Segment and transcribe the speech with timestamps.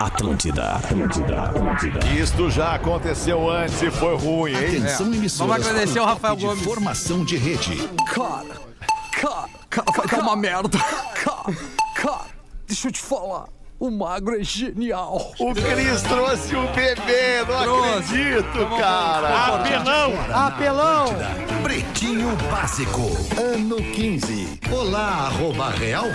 [0.00, 2.06] Atlântida, Atlântida, Atlântida.
[2.08, 4.78] Isto já aconteceu antes e foi ruim, hein?
[4.78, 5.52] Atenção, emissoras.
[5.56, 6.64] Vamos agradecer ao Rafael de Gomes.
[6.64, 7.88] Formação de rede.
[8.12, 8.44] Cara,
[9.12, 10.78] cara, cara, vai dar uma merda.
[11.14, 11.56] Cara,
[11.96, 12.26] cara,
[12.66, 13.44] deixa eu te falar.
[13.80, 15.32] O magro é genial.
[15.38, 17.98] O Cris trouxe o bebê, não Trouxe.
[17.98, 19.46] acredito, cara.
[19.56, 20.12] Apelão!
[20.32, 21.06] Apelão!
[21.62, 23.00] Pretinho Básico,
[23.38, 24.43] ano 15.
[24.76, 25.30] Olá,
[25.70, 26.06] Real.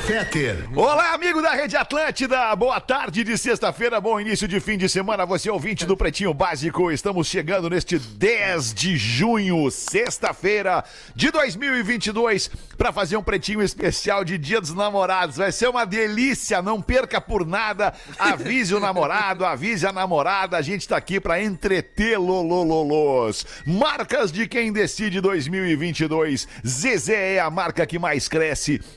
[0.76, 2.54] Olá, amigo da Rede Atlântida.
[2.58, 5.26] Boa tarde de sexta-feira, bom início de fim de semana.
[5.26, 6.92] Você ouvinte do Pretinho Básico.
[6.92, 10.84] Estamos chegando neste 10 de junho, sexta-feira
[11.16, 15.38] de 2022, para fazer um Pretinho especial de Dia dos Namorados.
[15.38, 17.94] Vai ser uma delícia, não perca por nada.
[18.20, 20.58] Avise o namorado, avise a namorada.
[20.58, 23.46] A gente tá aqui para entretê-los.
[23.66, 26.46] Marcas de quem decide 2022.
[26.68, 28.49] Zezé é a marca que mais cresce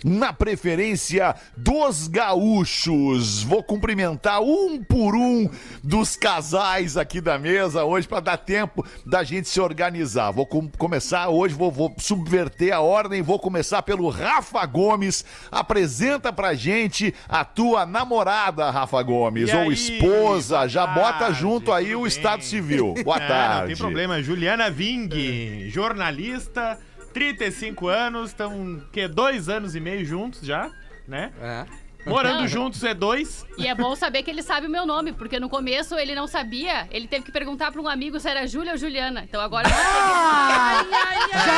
[0.05, 3.43] na preferência dos gaúchos.
[3.43, 5.49] Vou cumprimentar um por um
[5.83, 10.31] dos casais aqui da mesa hoje para dar tempo da gente se organizar.
[10.31, 15.25] Vou com- começar hoje, vou, vou subverter a ordem, vou começar pelo Rafa Gomes.
[15.51, 19.73] Apresenta pra gente a tua namorada, Rafa Gomes, E ou aí?
[19.73, 20.67] esposa.
[20.69, 22.09] Já Boa bota tarde, junto aí o bem?
[22.09, 22.95] Estado Civil.
[23.05, 23.61] Boa Ah, tarde.
[23.61, 24.23] não tem problema.
[24.23, 26.79] Juliana Ving, jornalista,
[27.13, 30.71] 35 anos, estão que dois anos e meio juntos já,
[31.07, 31.33] né?
[31.41, 31.82] É.
[32.13, 33.47] Morando juntos é dois.
[33.57, 36.27] E é bom saber que ele sabe o meu nome, porque no começo ele não
[36.27, 36.87] sabia.
[36.91, 39.25] Ele teve que perguntar pra um amigo se era Júlia ou Juliana.
[39.29, 39.69] Então agora.
[39.69, 39.77] Já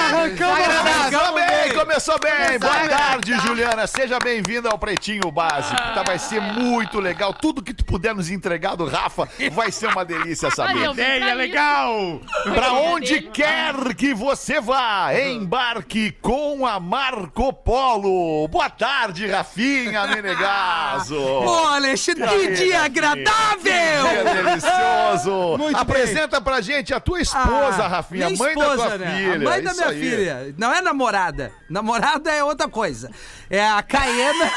[0.06, 2.58] arrancamos Começou bem, começou bem.
[2.58, 3.86] Boa tarde, Juliana.
[3.86, 5.76] Seja bem-vinda ao Pretinho Básico.
[5.76, 7.34] Tá, vai ser muito legal.
[7.34, 10.90] Tudo que tu puder nos entregar do Rafa vai ser uma delícia saber.
[10.90, 12.20] Ideia pra legal!
[12.42, 18.46] Pra onde quer que você vá, embarque com a Marco Polo.
[18.48, 20.06] Boa tarde, Rafinha
[20.48, 21.20] Menegaso.
[21.20, 23.62] Olha, que dia agradável!
[23.64, 25.58] Dia delicioso.
[25.58, 29.16] Muito Apresenta pra gente a tua esposa, Ah, Rafinha, minha mãe da tua esposa, né?
[29.16, 29.34] filha.
[29.34, 30.00] A mãe da Isso minha aí.
[30.00, 30.54] filha.
[30.58, 31.52] Não é namorada.
[31.68, 33.10] Namorada é outra coisa.
[33.50, 34.50] É a Caena.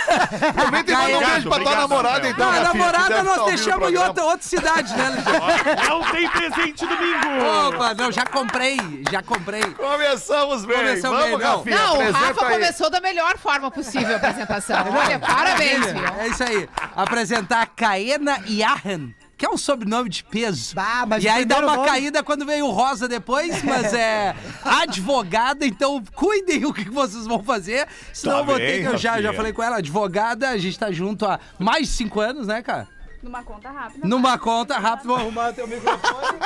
[0.49, 3.91] Aproveita e manda um beijo pra tua namorada, então, Não, a que namorada nós deixamos
[3.91, 5.87] em outra, outra cidade, né, Alexandre?
[5.89, 7.67] Não tem presente domingo!
[7.69, 8.77] Opa, não, já comprei,
[9.11, 9.63] já comprei.
[9.73, 10.77] Começamos bem.
[10.77, 11.57] Começamos Vamos, bem, não.
[11.57, 12.53] Rafinha, Não, o Rafa aí.
[12.53, 14.77] começou da melhor forma possível a apresentação.
[14.95, 16.69] Olha, parabéns, É isso aí.
[16.95, 19.09] Apresentar a Caena Yahan.
[19.37, 20.73] Que é um sobrenome de peso.
[20.73, 24.35] Bah, mas e aí dá uma nome- caída quando vem o Rosa depois, mas é
[24.63, 27.87] advogada, então cuidem o que vocês vão fazer.
[28.11, 28.87] Senão Tá eu vou bem, ter que.
[28.95, 32.19] Eu já, já falei com ela, advogada, a gente tá junto há mais de cinco
[32.19, 32.87] anos, né, cara?
[33.21, 34.07] Numa conta rápida.
[34.07, 36.37] Numa conta, rápido, vou arrumar teu microfone.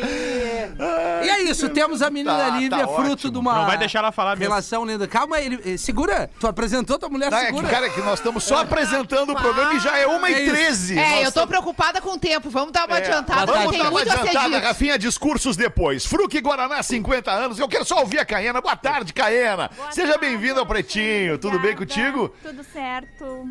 [0.00, 0.04] E,
[1.26, 3.32] e é isso, temos a menina Tá, Lívia, tá fruto ótimo.
[3.32, 4.50] de uma Não vai deixar ela falar mesmo.
[4.52, 5.06] relação linda.
[5.06, 6.30] Calma aí, ele, eh, segura.
[6.40, 7.68] Tu apresentou tua mulher, Não, é que, segura.
[7.68, 10.44] cara, é que nós estamos só apresentando o programa e já é 1 É e
[10.44, 10.54] isso.
[10.54, 12.48] 13 É, eu tô preocupada com o tempo.
[12.48, 14.58] Vamos dar uma adiantada, Vamos dar uma adiantada.
[14.60, 16.06] Rafinha, discursos depois.
[16.06, 17.58] Fruque Guaraná, 50 anos.
[17.58, 18.60] Eu quero só ouvir a Caena.
[18.62, 19.70] Boa tarde, Caena.
[19.90, 21.36] Seja bem-vinda ao Pretinho.
[21.38, 22.30] Tudo bem contigo?
[22.42, 23.48] Tudo certo.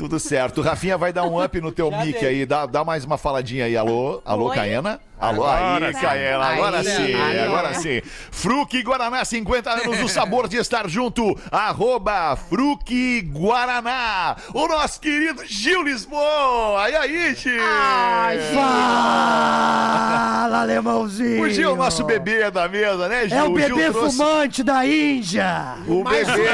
[0.00, 0.62] Tudo certo.
[0.62, 2.46] Rafinha vai dar um up no teu mic aí.
[2.46, 3.76] Dá, dá mais uma faladinha aí.
[3.76, 4.22] Alô?
[4.24, 4.54] Alô, Oi?
[4.56, 4.98] Caena?
[5.20, 6.00] Alô, Agora aí, sim.
[6.00, 6.44] Caena.
[6.46, 7.38] Agora Aí, sim, aí.
[7.40, 8.00] agora sim.
[8.30, 11.38] Fruque Guaraná, 50 anos, o sabor de estar junto.
[11.52, 14.36] Arroba Fruque Guaraná.
[14.54, 16.88] O nosso querido Gil Lisboa.
[16.90, 17.60] E aí, Gil?
[19.30, 21.42] Fala, alemãozinho!
[21.42, 23.36] O Gil, nosso bebê da mesa, né, Gil?
[23.38, 25.76] É o Gil bebê trouxe- fumante da Índia!
[25.86, 26.48] O bebê,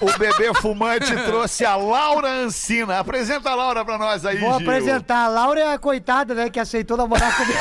[0.00, 2.98] o bebê fumante trouxe a Laura Ancina.
[2.98, 4.68] Apresenta a Laura pra nós aí, Vou Gil.
[4.68, 5.24] apresentar.
[5.24, 7.58] A Laura é a coitada, né, que aceitou namorar comigo.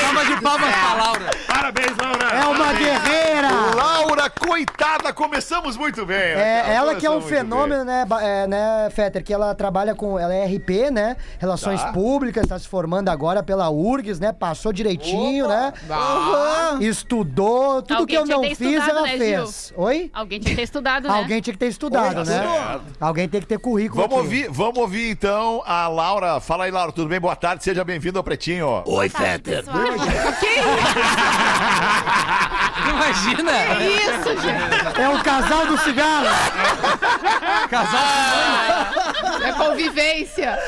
[0.00, 1.30] Calma de palmas pra Laura.
[1.46, 2.24] Parabéns, Laura!
[2.26, 3.48] É uma guerreira!
[3.74, 6.16] Laura, coitada, começamos muito bem.
[6.16, 10.34] É, ela que é um fenômeno, né, é, né, Fetter, que ela trabalha com, ela
[10.34, 11.92] é RP, né, Relações Tá.
[11.92, 16.80] Públicas, tá se formando agora pela URGS, né, passou direitinho, né, Uhum.
[16.82, 19.72] estudou, tudo Alguém que eu não fiz, ela né, fez.
[19.76, 20.10] Oi?
[20.12, 21.14] Alguém tinha que ter estudado, né?
[21.18, 22.80] Alguém tinha que ter estudado, Oi, né?
[23.00, 24.24] Alguém tem que ter currículo Vamos aqui.
[24.24, 26.40] ouvir, vamos ouvir então a Laura.
[26.40, 27.20] Fala aí, Laura, tudo bem?
[27.20, 28.82] Boa tarde, seja bem-vindo ao Pretinho.
[28.86, 29.64] Oi, Feter.
[32.90, 33.52] Imagina.
[33.84, 35.00] Isso, gente.
[35.00, 36.26] É o casal do cigarro.
[37.68, 38.00] Casal
[39.42, 40.58] É convivência.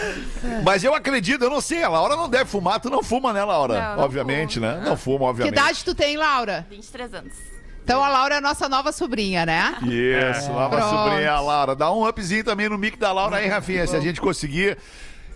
[0.64, 3.42] Mas eu acredito, eu não sei, a Laura não deve fumar, tu não fuma, né,
[3.44, 3.80] Laura?
[3.80, 4.80] Não, não obviamente, né?
[4.84, 5.54] Não fuma, Que obviamente.
[5.54, 6.66] idade tu tem, Laura?
[6.70, 7.32] 23 anos.
[7.82, 9.74] Então a Laura é a nossa nova sobrinha, né?
[9.82, 10.90] Isso, nova Pronto.
[10.90, 11.74] sobrinha, a Laura.
[11.74, 14.76] Dá um upzinho também no mic da Laura aí, Rafinha, se a gente conseguir.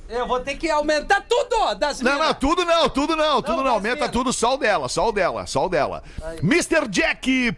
[0.08, 2.26] Eu vou ter que aumentar tudo das Não, minas.
[2.28, 3.72] não, tudo não, tudo não, tudo não.
[3.72, 6.02] Aumenta tudo, só o dela, só o dela, só o dela.
[6.42, 7.54] MrJack.bet,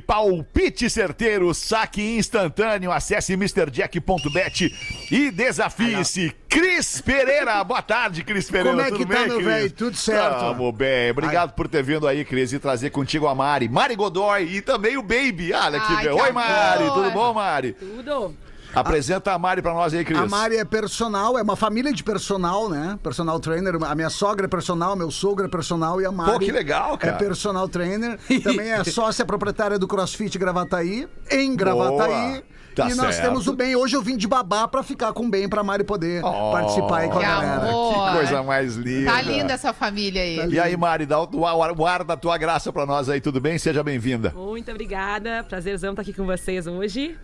[0.00, 2.90] palpite certeiro, saque instantâneo.
[2.92, 4.74] Acesse MrJack.bet
[5.10, 6.34] e desafie-se.
[6.48, 8.70] Cris Pereira, boa tarde, Cris Pereira.
[8.70, 9.70] Como é tudo que tá, bem, meu velho?
[9.72, 10.40] Tudo certo.
[10.40, 11.10] Tamo bem.
[11.10, 13.68] Obrigado por ter vindo aí, Cris, e trazer contigo a Mari.
[13.68, 15.52] Mari Godoy e também o Baby.
[15.52, 16.94] Olha que Ai, que Oi, Mari, amor.
[16.94, 17.72] tudo bom, Mari?
[17.72, 18.34] Tudo.
[18.80, 20.18] Apresenta a Mari pra nós aí, Cris.
[20.18, 22.98] A Mari é personal, é uma família de personal, né?
[23.02, 23.74] Personal trainer.
[23.84, 26.32] A minha sogra é personal, meu sogro é personal e a Mari.
[26.32, 27.14] Pô, que legal, cara.
[27.14, 28.18] É personal trainer.
[28.42, 32.44] Também é sócia proprietária do CrossFit Gravataí, em Gravataí.
[32.74, 33.28] Tá e nós certo.
[33.30, 33.74] temos o bem.
[33.74, 36.98] Hoje eu vim de babá pra ficar com o bem pra Mari poder Oh, participar
[36.98, 37.68] aí com a Que galera.
[37.70, 37.94] amor.
[38.10, 39.10] Que coisa mais linda.
[39.12, 40.46] Tá linda essa família aí.
[40.50, 43.40] E aí, Mari, dá o, ar- o ar da tua graça pra nós aí, tudo
[43.40, 43.56] bem?
[43.56, 44.30] Seja bem-vinda.
[44.36, 45.42] Muito obrigada.
[45.48, 47.16] Prazerzão estar aqui com vocês hoje.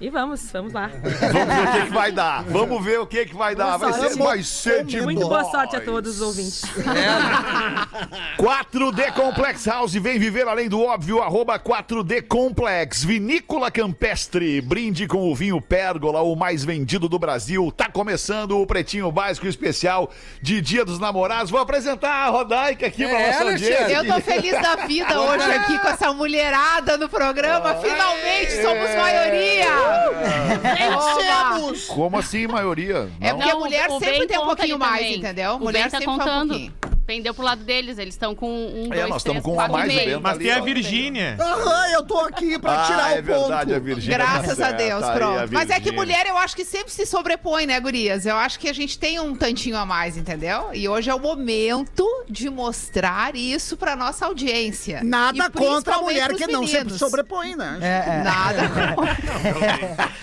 [0.00, 0.90] E vamos, vamos lá.
[1.32, 2.42] Vamos ver o que, que vai dar.
[2.44, 3.76] Vamos ver o que, que vai dar.
[3.78, 6.62] Vai ser, vai ser de Muito boa sorte a todos os ouvintes.
[8.36, 15.30] 4D Complex House, vem viver além do óbvio, arroba 4D Complex, Vinícola Campestre, brinde com
[15.30, 17.72] o vinho Pérgola, o mais vendido do Brasil.
[17.74, 20.10] Tá começando o Pretinho Básico Especial
[20.42, 21.50] de Dia dos Namorados.
[21.50, 23.76] Vou apresentar a Rodaica aqui pra É, nossa Alexandre.
[23.76, 23.96] audiência.
[24.04, 27.76] Eu tô feliz da vida hoje aqui com essa mulherada no programa.
[27.76, 29.83] Finalmente somos maioria.
[29.84, 31.74] Oba.
[31.88, 33.08] Como assim, maioria?
[33.20, 33.36] É Não?
[33.38, 35.16] porque a Não, mulher o sempre Ben tem um conta pouquinho ali mais, também.
[35.18, 35.54] entendeu?
[35.54, 36.48] O mulher Ben tá sempre fala um contando.
[36.48, 36.74] pouquinho.
[37.06, 39.60] Pendeu pro lado deles, eles estão com um, É, dois, nós três, estamos com um
[39.60, 40.20] a quatro mais, e o meio.
[40.22, 40.62] Mas ali, tem a ó.
[40.62, 41.36] Virgínia.
[41.38, 43.38] Aham, eu tô aqui pra Ah, tirar é o ponto.
[43.40, 44.18] verdade, a Virgínia.
[44.18, 45.52] tá Graças a certa, Deus, aí a pronto.
[45.52, 45.96] Mas é que Virgínia.
[46.00, 48.24] mulher eu acho que sempre se sobrepõe, né, gurias?
[48.26, 50.70] Eu acho que a gente tem um tantinho a mais, entendeu?
[50.72, 55.00] E hoje é o momento de mostrar isso pra nossa audiência.
[55.04, 56.98] Nada E contra a mulher que não sempre meninos.
[56.98, 57.78] sobrepõe, né?
[57.82, 58.22] É, é.
[58.22, 58.62] Nada.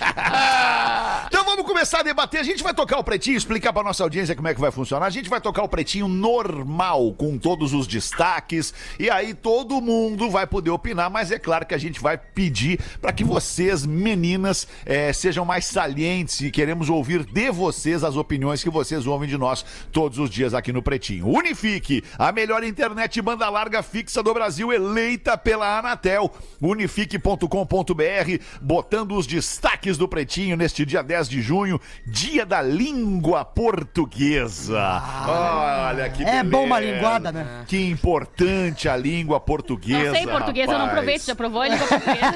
[1.27, 2.39] Então vamos começar a debater.
[2.39, 5.05] A gente vai tocar o pretinho, explicar pra nossa audiência como é que vai funcionar.
[5.05, 6.70] A gente vai tocar o pretinho normal,
[7.17, 8.73] com todos os destaques.
[8.99, 12.79] E aí todo mundo vai poder opinar, mas é claro que a gente vai pedir
[13.01, 18.63] pra que vocês, meninas, eh, sejam mais salientes e queremos ouvir de vocês as opiniões
[18.63, 21.27] que vocês ouvem de nós todos os dias aqui no Pretinho.
[21.27, 26.31] Unifique, a melhor internet banda larga fixa do Brasil, eleita pela Anatel.
[26.61, 35.01] Unifique.com.br, botando os destaques do Pretinho neste dia 10 de junho, dia da língua portuguesa.
[35.27, 36.95] Olha que É bom uma beleza.
[36.95, 37.45] linguada, né?
[37.67, 40.05] Que importante a língua portuguesa.
[40.05, 41.25] Não sei português, eu não aproveito.
[41.25, 42.31] Já provou a língua portuguesa,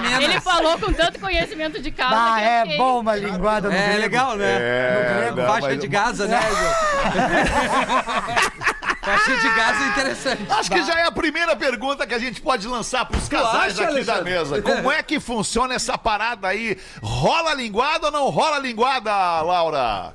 [0.00, 0.24] menos.
[0.24, 3.84] Ele falou com tanto conhecimento de causa Ah, é fiquei- bom uma linguada no É
[3.86, 4.00] grego.
[4.00, 4.56] legal, né?
[4.58, 6.40] É, no grego, não, faixa mas- de Gaza, né?
[9.16, 10.52] faixa de Gaza é interessante.
[10.52, 13.84] Acho que já é a primeira pergunta que a gente pode lançar pros casais acha,
[13.90, 14.24] aqui da Alexandre?
[14.24, 14.62] mesa.
[14.62, 16.78] Como é que funciona essa parada aí?
[17.02, 19.10] Rola linguada ou não rola linguada,
[19.42, 20.12] Laura?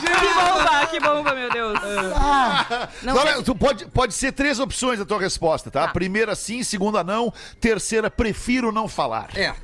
[0.00, 1.78] Que bomba, que bomba, meu Deus.
[3.02, 5.88] Não Laura, tu pode, pode ser três opções da tua resposta, tá?
[5.88, 9.28] Primeira sim, segunda não, terceira prefiro não falar.
[9.36, 9.54] É.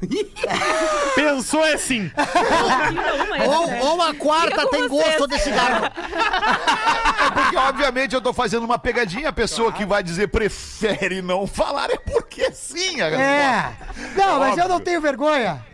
[1.14, 2.10] Pensou assim.
[2.16, 3.46] essa, né?
[3.46, 5.90] Ou, ou a quarta tem gosto de cigarro.
[7.20, 9.28] É porque, obviamente, eu tô fazendo uma pegadinha.
[9.28, 13.22] A pessoa que vai dizer prefere não falar é porque sim a resposta.
[13.22, 14.16] É.
[14.16, 15.64] Não, mas eu não tenho vergonha.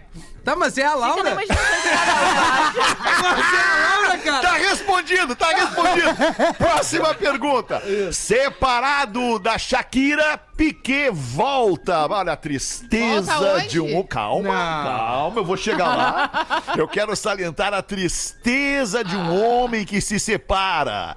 [0.46, 1.30] Tá, mas é a Fica na Laura.
[1.32, 3.22] imaginação de cada um.
[3.22, 4.42] Mas é a Laura, cara.
[4.42, 6.54] Tá respondido, tá respondido.
[6.56, 7.82] Próxima pergunta.
[8.12, 12.06] Separado da Shakira, Piquet volta.
[12.08, 14.04] Olha a tristeza Volta de um.
[14.04, 14.48] Calma,
[14.84, 16.62] calma, eu vou chegar lá.
[16.76, 21.16] Eu quero salientar a tristeza de um homem que se separa.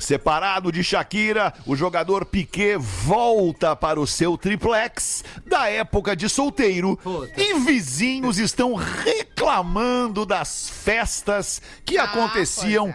[0.00, 6.98] Separado de Shakira, o jogador Piquet volta para o seu triplex da época de solteiro
[7.36, 12.94] e vizinhos estão reclamando das festas que Ah, aconteciam é.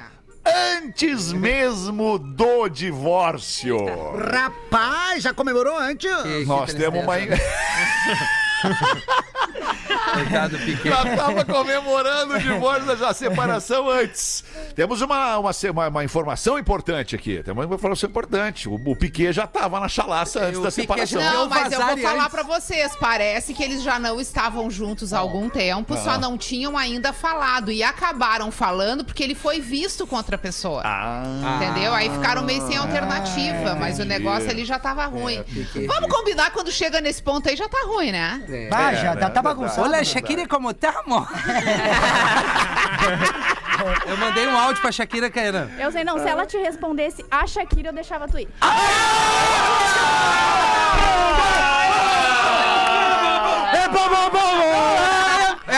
[0.78, 3.78] antes mesmo do divórcio.
[4.32, 6.12] Rapaz, já comemorou antes?
[6.24, 7.16] Que- que Nós temos uma.
[10.14, 10.90] Coitado do Piquet.
[10.90, 14.44] Já estava comemorando o divórcio da separação antes.
[14.76, 17.42] Temos uma, uma, uma, uma informação importante aqui.
[17.44, 18.70] Temos uma informação importante.
[18.70, 21.22] O, o Piquet já estava na chalaça antes o da Piquet separação.
[21.22, 22.92] Não, mas eu vou falar pra vocês.
[23.00, 27.72] Parece que eles já não estavam juntos há algum tempo, só não tinham ainda falado.
[27.72, 30.82] E acabaram falando porque ele foi visto com outra pessoa.
[30.86, 31.94] Ah, Entendeu?
[31.94, 35.42] Aí ficaram meio sem alternativa, mas o negócio ali já tava ruim.
[35.44, 35.88] Piquet.
[35.88, 38.42] Vamos combinar quando chega nesse ponto aí já tá ruim, né?
[38.70, 39.22] Vai, É, já né?
[39.22, 39.95] tá, tá É bagunçado.
[39.96, 41.26] Hola, Shakira, como estamos?
[44.06, 45.72] Eu mandei um áudio pra Shakira, Caína.
[45.80, 46.20] Eu sei, não.
[46.20, 48.50] Se ela te respondesse a Shakira, eu deixava tu ir.
[53.74, 54.55] É bom, bom, bom!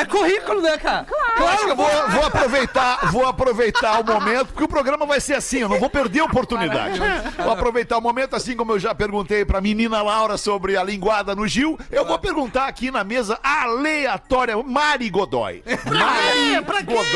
[0.10, 1.06] Currículo, né, cara?
[1.38, 5.20] Eu acho que eu vou, vou aproveitar, vou aproveitar o momento, porque o programa vai
[5.20, 7.00] ser assim, eu não vou perder a oportunidade.
[7.38, 11.36] Vou aproveitar o momento, assim como eu já perguntei pra menina Laura sobre a linguada
[11.36, 15.64] no Gil, eu vou perguntar aqui na mesa aleatória, Mari Godoy.
[15.86, 17.08] Mari Godoy.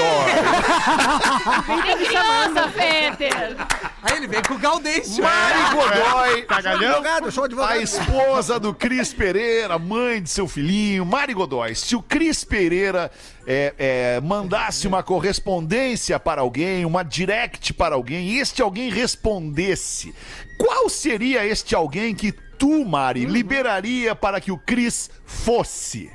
[1.86, 3.58] Tem criança, Fetter.
[4.04, 5.24] Aí ele vem com o Gaudêncio.
[5.24, 6.42] Mari Godoy.
[6.44, 6.92] Cagalhão?
[6.96, 7.30] Advogado.
[7.62, 11.76] A esposa do Cris Pereira, mãe de seu filhinho, Mari Godoy.
[11.76, 13.12] Se o Cris Pereira
[13.46, 20.16] é, é, mandasse uma correspondência para alguém, uma direct para alguém, e este alguém respondesse,
[20.58, 26.12] qual seria este alguém que tu, Mari, liberaria para que o Cris fosse?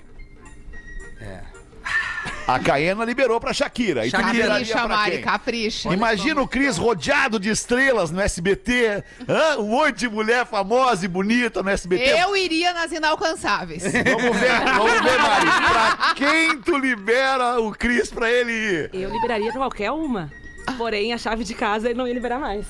[2.46, 4.06] A Caena liberou pra Shakira.
[4.06, 5.20] E tu liberaria Capricha, pra Mari, quem?
[5.22, 5.92] capricha.
[5.92, 9.58] Imagina o Cris rodeado de estrelas no SBT, hã?
[9.58, 12.04] um monte de mulher famosa e bonita no SBT.
[12.20, 13.82] Eu iria nas inalcançáveis.
[13.82, 15.46] Vamos ver, vamos ver, Mari.
[15.72, 18.90] Pra quem tu libera o Cris pra ele ir?
[18.92, 20.30] Eu liberaria pra qualquer uma.
[20.78, 22.64] Porém, a chave de casa ele não ia liberar mais.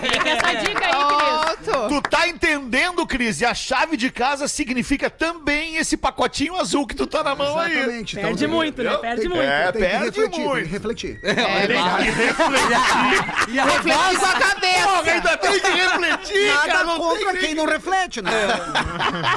[0.00, 1.43] Fica essa dica aí, Cris.
[1.88, 3.40] Tu tá entendendo, Cris?
[3.40, 7.58] E a chave de casa significa também esse pacotinho azul que tu tá na mão
[7.58, 7.72] aí.
[7.72, 8.16] Exatamente.
[8.18, 8.96] então Perde muito, né?
[8.98, 9.42] Perde tem- muito.
[9.42, 10.68] É, Tem que perde refletir, tem que muito.
[10.68, 11.20] refletir.
[11.22, 11.34] É,
[11.66, 13.54] Tem que refletir.
[13.54, 15.10] E a Refletir com a Porra, cabeça.
[15.12, 16.66] ainda tem que refletir, cara.
[16.68, 18.30] Nada Não contra tem quem não reflete, né?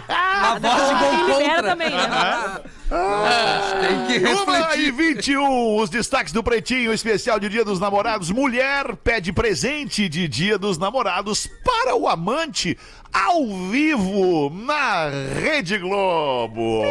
[0.08, 1.64] a voz de libera contra.
[1.64, 2.62] também, né?
[2.90, 8.32] Tem que e 21, os destaques do Pretinho, especial de Dia dos Namorados.
[8.32, 12.78] Mulher pede presente de Dia dos Namorados para o amante
[13.12, 15.10] ao vivo na
[15.42, 16.82] Rede Globo.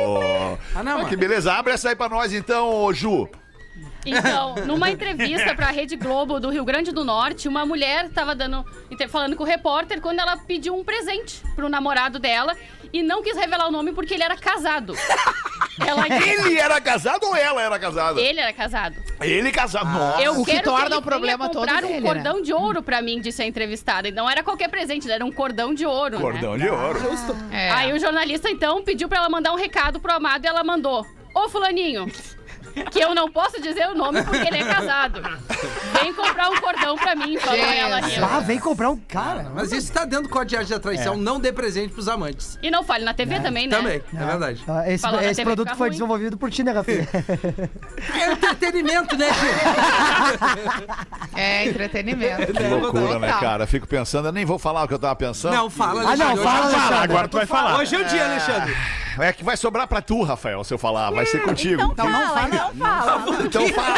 [0.74, 1.08] Ah, não, mano.
[1.08, 1.52] que beleza.
[1.54, 3.28] Abre essa aí pra nós então, Ju.
[4.04, 8.64] Então, numa entrevista pra Rede Globo do Rio Grande do Norte, uma mulher tava dando,
[9.08, 12.54] falando com o repórter quando ela pediu um presente pro namorado dela
[12.92, 14.94] e não quis revelar o nome porque ele era casado.
[15.86, 18.18] Ela Ele era casado ou ela era casada?
[18.18, 18.96] Ele era casado.
[19.20, 19.86] Ele casado.
[19.90, 20.22] Nossa.
[20.22, 22.06] Eu O que quero torna ele o problema todo comprar um dele, né?
[22.08, 24.08] cordão de ouro pra mim, disse a entrevistada.
[24.08, 26.64] E não era qualquer presente, era um cordão de ouro, Cordão né?
[26.64, 26.98] de ouro.
[27.52, 27.70] É.
[27.72, 31.06] Aí o jornalista, então, pediu pra ela mandar um recado pro amado e ela mandou.
[31.34, 32.10] Ô, fulaninho,
[32.90, 35.23] que eu não posso dizer o nome porque ele é casado.
[36.00, 37.76] Vem comprar um cordão pra mim, falou Jesus.
[37.78, 38.00] ela.
[38.00, 38.25] rindo.
[38.25, 39.50] Ah, vem comprar um cara.
[39.54, 41.16] Mas isso tá dentro do código de traição.
[41.16, 42.59] Não dê presente pros amantes.
[42.62, 43.76] E não fale na TV também, né?
[43.76, 44.64] Também, é verdade.
[44.68, 45.90] Ah, Esse, esse produto foi ruim.
[45.90, 47.09] desenvolvido por ti, né, Rafinha?
[48.14, 50.97] É entretenimento, né, Gil?
[51.37, 52.52] É entretenimento.
[52.52, 53.66] Que loucura, né, cara?
[53.66, 55.54] Fico pensando, eu nem vou falar o que eu tava pensando.
[55.54, 56.42] Não, fala, Ah, não, Alexandre.
[56.45, 56.75] fala, é.
[56.75, 57.04] Alexandre.
[57.04, 57.78] Agora tu vai falar.
[57.78, 58.76] Hoje é o dia, Alexandre.
[59.18, 61.11] É que vai sobrar pra tu, Rafael, se eu falar.
[61.11, 61.82] Vai ser contigo.
[61.82, 63.26] Então fala, então fala.
[63.46, 63.96] Então fala.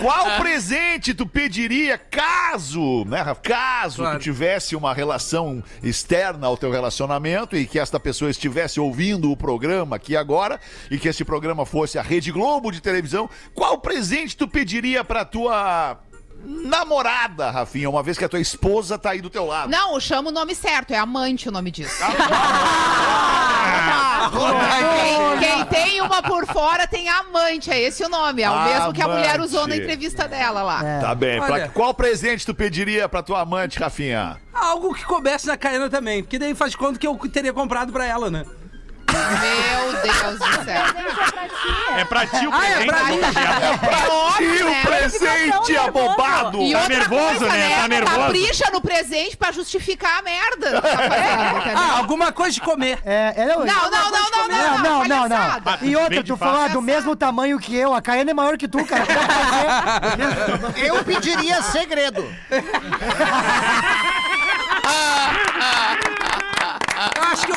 [0.00, 3.40] Qual presente tu pediria caso, né, Rafa?
[3.40, 4.18] Caso Claro.
[4.18, 9.36] tu tivesse uma relação externa ao teu relacionamento e que esta pessoa estivesse ouvindo o
[9.36, 10.58] programa aqui agora
[10.90, 15.24] e que esse programa fosse a Rede Globo de televisão, qual presente tu pediria pra
[15.24, 15.98] tua
[16.44, 19.70] namorada, Rafinha, uma vez que a tua esposa tá aí do teu lado?
[19.70, 22.02] Não, chama o nome certo, é amante o nome disso.
[23.74, 24.30] Ah,
[25.38, 28.42] Quem, quem tem uma por fora tem amante, é esse o nome.
[28.42, 29.80] É o mesmo que a mulher usou na Amante.
[29.82, 30.82] entrevista dela lá.
[31.00, 31.38] Tá bem.
[31.40, 31.68] Pra- Olha.
[31.68, 34.38] qual presente tu pediria pra tua amante, Rafinha?
[34.52, 36.22] Algo que coubesse na Caena também.
[36.22, 38.44] Porque daí faz conta que eu teria comprado pra ela, né?
[39.12, 40.82] Meu Deus do céu.
[41.96, 42.86] É pra ti o Ah, é presente.
[42.86, 43.18] pra mim.
[44.42, 44.82] E o né?
[44.82, 46.62] presente abobado!
[46.62, 47.76] E Tá outra nervoso, coisa, né?
[47.80, 48.16] Tá nervoso.
[48.18, 51.78] Capricha no presente pra justificar a merda que tá fazendo, entendeu?
[51.78, 52.98] Ah, alguma coisa de comer.
[53.04, 55.78] É, é, não, Não, não, não, não, não, não, não, não, palhaçada.
[55.80, 55.88] não.
[55.88, 56.72] E outra, Vem tu de falar fato.
[56.72, 59.04] do mesmo tamanho que eu, a Caiana é maior que tu, cara.
[60.76, 62.26] Eu pediria segredo.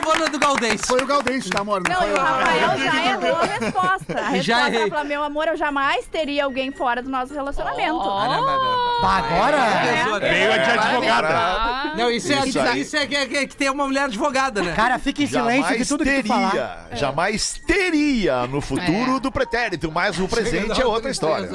[0.05, 0.87] Eu acho que eu vou na do Gaudêncio.
[0.87, 1.81] Foi o Gaudêncio, tá, amor?
[1.87, 4.19] Não, e o Rafael já errou a resposta.
[4.19, 4.81] A Já resposta errei.
[4.81, 7.99] ela falou, meu amor, eu jamais teria alguém fora do nosso relacionamento.
[8.01, 9.57] Ah, não, não, não, Bah, agora?
[9.57, 10.19] não.
[10.19, 11.27] Veio a de advogada.
[11.29, 12.81] Ah, Não, isso é, Isso aí.
[12.81, 14.73] isso é que, que, que tem uma mulher advogada, né?
[14.75, 16.51] Cara, fica em silêncio que tudo que tu falar.
[16.51, 19.19] teria, jamais teria no futuro É.
[19.19, 21.49] do pretérito, mas o presente é outra história.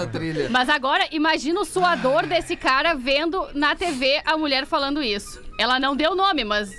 [0.51, 5.41] Mas agora, imagina o suador desse cara vendo na TV a mulher falando isso.
[5.59, 6.71] Ela não deu nome, mas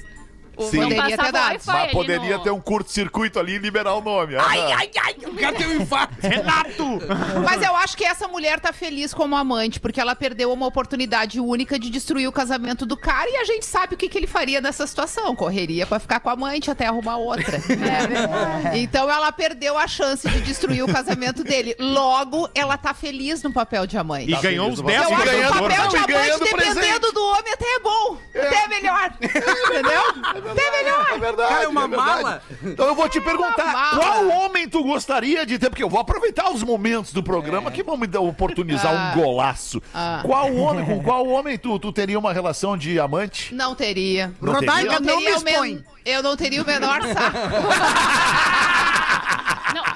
[0.69, 0.77] Sim.
[0.81, 1.59] Não Poderia ter dado.
[1.65, 4.35] Mas poderia no- ter um curto-circuito ali e liberar o nome.
[4.35, 4.75] Ai, Aham.
[4.77, 6.15] ai, ai, eu quero ter um infarto.
[6.21, 6.99] Renato!
[7.43, 11.39] Mas eu acho que essa mulher tá feliz como amante, porque ela perdeu uma oportunidade
[11.39, 14.27] única de destruir o casamento do cara e a gente sabe o que, que ele
[14.27, 15.35] faria nessa situação.
[15.35, 17.57] Correria pra ficar com a amante até arrumar outra.
[17.77, 18.77] né?
[18.79, 21.75] Então ela perdeu a chance de destruir o casamento dele.
[21.79, 24.31] Logo, ela tá feliz no papel de amante.
[24.31, 25.21] E ganhou feliz os no 10 Eu papel.
[25.21, 27.13] acho que o ganhando- papel de e amante, ganhando dependendo presente.
[27.13, 28.17] do homem, até é bom.
[28.35, 29.13] Até é melhor.
[29.21, 30.50] Entendeu?
[30.51, 31.07] Até é melhor.
[31.11, 31.49] É verdade.
[31.49, 32.23] Cara, é uma verdade.
[32.23, 32.41] mala.
[32.63, 33.97] Então eu vou te perguntar: mala.
[33.99, 35.69] qual homem tu gostaria de ter?
[35.69, 39.11] Porque eu vou aproveitar os momentos do programa que vão me dar- oportunizar Ah.
[39.15, 39.81] um golaço.
[39.93, 40.21] Ah.
[40.23, 43.53] Qual homem, com qual homem tu, tu teria uma relação de amante?
[43.53, 44.33] Não teria.
[44.41, 44.99] Não Rodaica, teria?
[44.99, 45.83] não me teria o men- expõe.
[46.05, 47.37] Eu não teria o menor saco.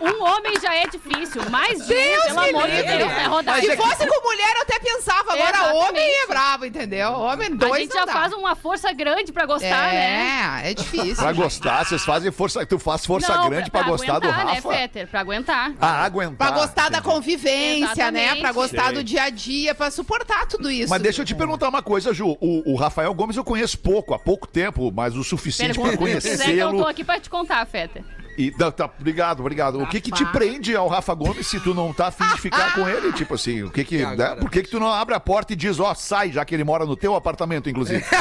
[0.05, 1.41] Um homem já é difícil.
[1.41, 2.97] Um, Deus pelo me amor de livre.
[2.97, 3.61] Deus, né, Rodaica?
[3.71, 5.33] Se fosse com mulher, eu até pensava.
[5.33, 5.89] Agora, Exatamente.
[5.89, 7.11] homem é bravo, entendeu?
[7.13, 8.13] Homem dois A gente não já dá.
[8.13, 10.61] faz uma força grande pra gostar, né?
[10.65, 11.15] É, é difícil.
[11.15, 12.65] Pra gostar, vocês fazem força.
[12.65, 14.69] Tu faz força Não, grande pra, gostar do aguentar, Rafa.
[14.69, 15.07] né, Fetter?
[15.07, 15.73] Pra aguentar.
[15.79, 16.35] Ah, aguentar.
[16.47, 18.23] Pra gostar da convivência, né?
[18.25, 18.41] Exatamente.
[18.41, 18.93] Pra gostar Sei.
[18.93, 20.89] do dia a dia, pra suportar tudo isso.
[20.89, 22.37] Mas deixa eu te perguntar uma coisa, Ju.
[22.39, 26.21] O, o Rafael Gomes eu conheço pouco, há pouco tempo, mas o suficiente pra Pergunta
[26.21, 26.87] se quiser que eu tô conhecê-lo.
[26.89, 28.03] aqui pra te contar, Fetter.
[28.37, 29.81] E, tá, tá, obrigado, obrigado.
[29.81, 32.73] O que que te prende ao Rafa Gomes se tu não tá afim de ficar
[32.73, 33.13] com ele?
[33.13, 34.05] Tipo assim, o que que.
[34.05, 34.35] Né?
[34.35, 36.63] Por que que tu não abre a porta e diz, ó, sai, já que ele
[36.63, 38.03] mora no teu apartamento, inclusive?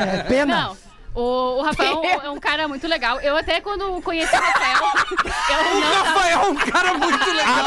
[0.00, 0.62] É pena.
[0.68, 0.89] Não.
[1.20, 3.20] O, o Rafael é um cara muito legal.
[3.20, 4.78] Eu até quando conheci o Rafael,
[5.50, 6.08] eu O não tava...
[6.08, 7.66] Rafael é um cara muito legal.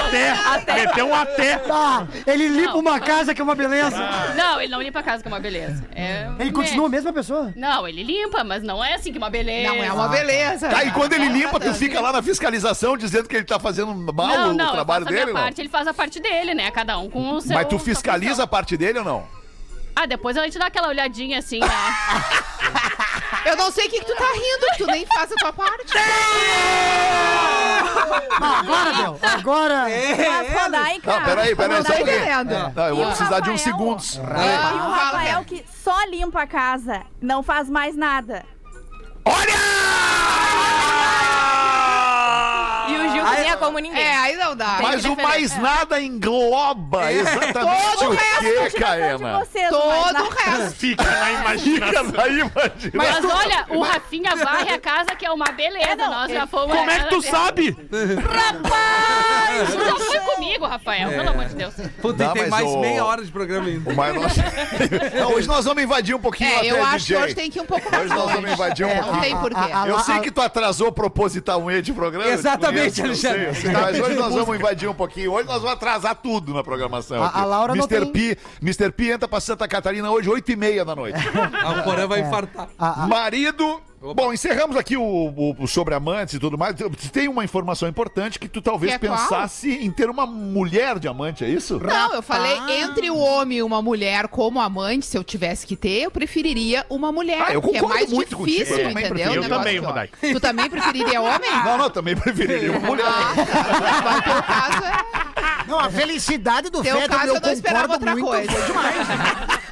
[0.53, 0.73] Até!
[0.73, 1.61] Meteu um até!
[1.69, 2.79] Ah, ele limpa Não.
[2.79, 3.97] uma casa que é uma beleza.
[4.35, 5.83] Não, ele não limpa a casa, que é uma beleza.
[5.95, 7.53] É, Ele continua a mesma pessoa.
[7.55, 9.73] Não, ele limpa, mas não é assim que uma beleza.
[9.73, 10.69] Não é uma beleza.
[10.69, 13.93] Tá, e quando ele limpa, tu fica lá na fiscalização dizendo que ele tá fazendo
[13.93, 15.41] mal Não, o não, trabalho eu faço a dele, minha não?
[15.43, 16.71] parte, ele faz a parte dele, né?
[16.71, 17.53] Cada um com o seu.
[17.53, 18.47] Mas tu sua fiscaliza a função.
[18.47, 19.27] parte dele ou não?
[19.95, 21.67] Ah, depois a gente dá aquela olhadinha assim, né?
[23.45, 25.53] Eu não sei o que, que tu tá rindo, que tu nem faz a tua
[25.53, 25.93] parte.
[28.41, 29.19] Agora, Del.
[29.21, 29.85] Agora.
[30.63, 31.11] Rodaica.
[31.11, 32.71] Não, peraí, peraí, Não só tá um.
[32.75, 34.15] Não, eu vou precisar de uns segundos.
[34.15, 34.23] E o
[34.91, 38.45] Rafael que só limpa a casa, não faz mais nada.
[39.25, 39.92] E
[43.63, 44.01] como ninguém.
[44.03, 44.79] É, aí não dá.
[44.81, 48.17] Mas o mais nada engloba exatamente Todo o
[48.69, 49.39] que, Caena?
[49.39, 50.75] vocês, Todo o resto.
[50.83, 52.51] Fica na Fica imaginação.
[52.93, 55.95] Mas, olha, o Rafinha varre a casa, que é uma beleza.
[55.95, 56.75] Nós já fomos.
[56.75, 57.75] Como é que tu sabe?
[58.53, 59.73] Rapaz!
[59.73, 61.73] Tu já foi comigo, Rafael, pelo amor de Deus.
[62.01, 63.93] Puta, Não, tem mais meia hora de programa ainda.
[65.19, 67.17] Não, hoje nós vamos invadir um pouquinho É, até eu acho DJ.
[67.17, 69.13] que hoje tem que ir um pouco mais Hoje nós vamos invadir um É, pouquinho.
[69.13, 69.71] Não tem porquê.
[69.87, 72.27] Eu sei que tu atrasou propositalmente o programa.
[72.29, 73.52] Exatamente, Alexandre.
[73.73, 75.31] Mas hoje nós vamos invadir um pouquinho.
[75.33, 77.21] Hoje nós vamos atrasar tudo na programação.
[77.23, 78.05] A- a Laura não Mr.
[78.11, 78.91] tem- P, Mr.
[78.91, 81.17] P entra pra Santa Catarina hoje, 8 e meia da noite.
[81.63, 82.67] Ah, o Porã vai infartar.
[82.77, 83.03] A-
[84.03, 84.13] a- Marido.
[84.15, 86.75] Bom, encerramos aqui o, o- o sobre amantes e tudo mais.
[87.11, 89.17] Tem uma informação importante que tu talvez Que é qual?
[89.17, 91.79] pensasse em ter uma mulher de amante, é isso?
[91.79, 95.75] Não, eu falei entre o homem e uma mulher como amante, se eu tivesse que
[95.75, 97.41] ter, eu preferiria uma mulher.
[97.47, 99.33] Ah, eu que é concordo mais muito contigo, difícil, eu também entendeu?
[99.33, 100.17] Eu também, que- Rodaica.
[100.21, 101.51] Tu também preferiria homem?
[101.65, 103.05] Não, não, também preferiria uma mulher.
[103.07, 103.33] Ah,
[104.03, 105.23] mas teu caso é...
[105.67, 108.25] Não, a felicidade do Teu caso eu eu não esperava concordo outra muito.
[108.27, 108.51] coisa.
[108.51, 109.62] Foi demais.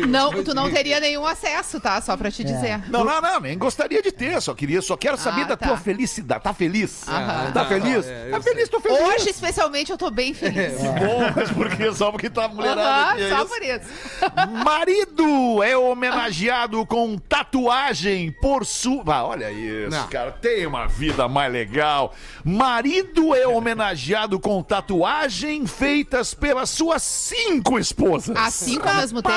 [0.06, 2.00] Não, tu não teria nenhum acesso, tá?
[2.00, 2.80] Só pra te dizer.
[2.88, 5.68] Não, não, não, nem gostaria de ter, só queria, só quero saber Ah, da tá.
[5.68, 6.42] tua felicidade.
[6.44, 7.06] Tá feliz?
[7.08, 7.52] Aham.
[7.52, 8.06] Tá Não, feliz?
[8.06, 8.52] é, eu tá sei.
[8.52, 9.00] feliz, tô feliz.
[9.00, 10.78] Hoje, especialmente, eu tô bem feliz.
[10.80, 11.92] Bom, mas por quê?
[11.92, 13.48] Só porque tá mulherada Aham, aqui, é só isso?
[13.48, 13.84] por isso.
[14.64, 19.02] Marido é homenageado com tatuagem por sua.
[19.06, 20.08] Ah, olha isso, Não.
[20.08, 20.32] cara.
[20.32, 22.14] Tem uma vida mais legal.
[22.44, 28.36] Marido é homenageado com tatuagem feitas pelas suas cinco esposas.
[28.36, 29.34] As cinco ao mesmo tempo?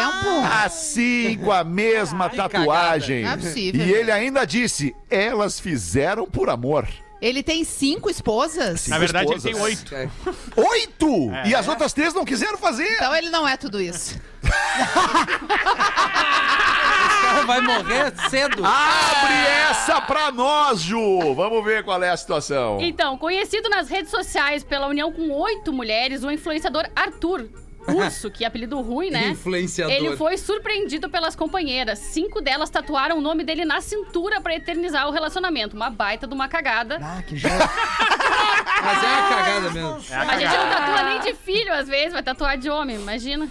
[0.47, 3.23] As cinco, a mesma tatuagem.
[3.23, 6.87] Não é possível, E ele ainda disse: elas fizeram por amor.
[7.19, 8.81] Ele tem cinco esposas?
[8.81, 9.53] Cinco Na verdade, ele esposas.
[9.53, 9.95] tem oito.
[9.95, 10.07] É.
[10.55, 11.31] Oito!
[11.45, 12.87] E as outras três não quiseram fazer.
[12.93, 14.19] Então ele não é tudo isso.
[17.21, 18.63] cara vai morrer cedo.
[18.63, 19.33] Abre
[19.69, 21.33] essa pra nós, Ju!
[21.33, 22.77] Vamos ver qual é a situação.
[22.81, 27.47] Então, conhecido nas redes sociais pela união com oito mulheres, o influenciador Arthur
[27.87, 29.29] Urso, que é apelido ruim, né?
[29.29, 29.93] Influenciador.
[29.95, 31.99] Ele foi surpreendido pelas companheiras.
[31.99, 35.75] Cinco delas tatuaram o nome dele na cintura pra eternizar o relacionamento.
[35.75, 36.99] Uma baita de uma cagada.
[37.01, 37.53] Ah, que joia.
[38.83, 39.89] Mas é uma cagada mesmo.
[40.29, 43.49] A gente não tatua nem de filho, às vezes, vai tatuar de homem, imagina.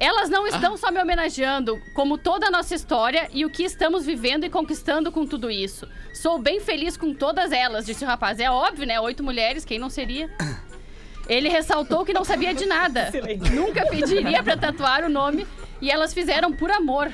[0.00, 4.06] Elas não estão só me homenageando, como toda a nossa história e o que estamos
[4.06, 5.86] vivendo e conquistando com tudo isso.
[6.14, 8.40] Sou bem feliz com todas elas, disse o rapaz.
[8.40, 8.98] É óbvio, né?
[8.98, 10.30] Oito mulheres, quem não seria?
[11.30, 13.08] Ele ressaltou que não sabia de nada.
[13.54, 15.46] Nunca pediria pra tatuar o nome
[15.80, 17.08] e elas fizeram por amor.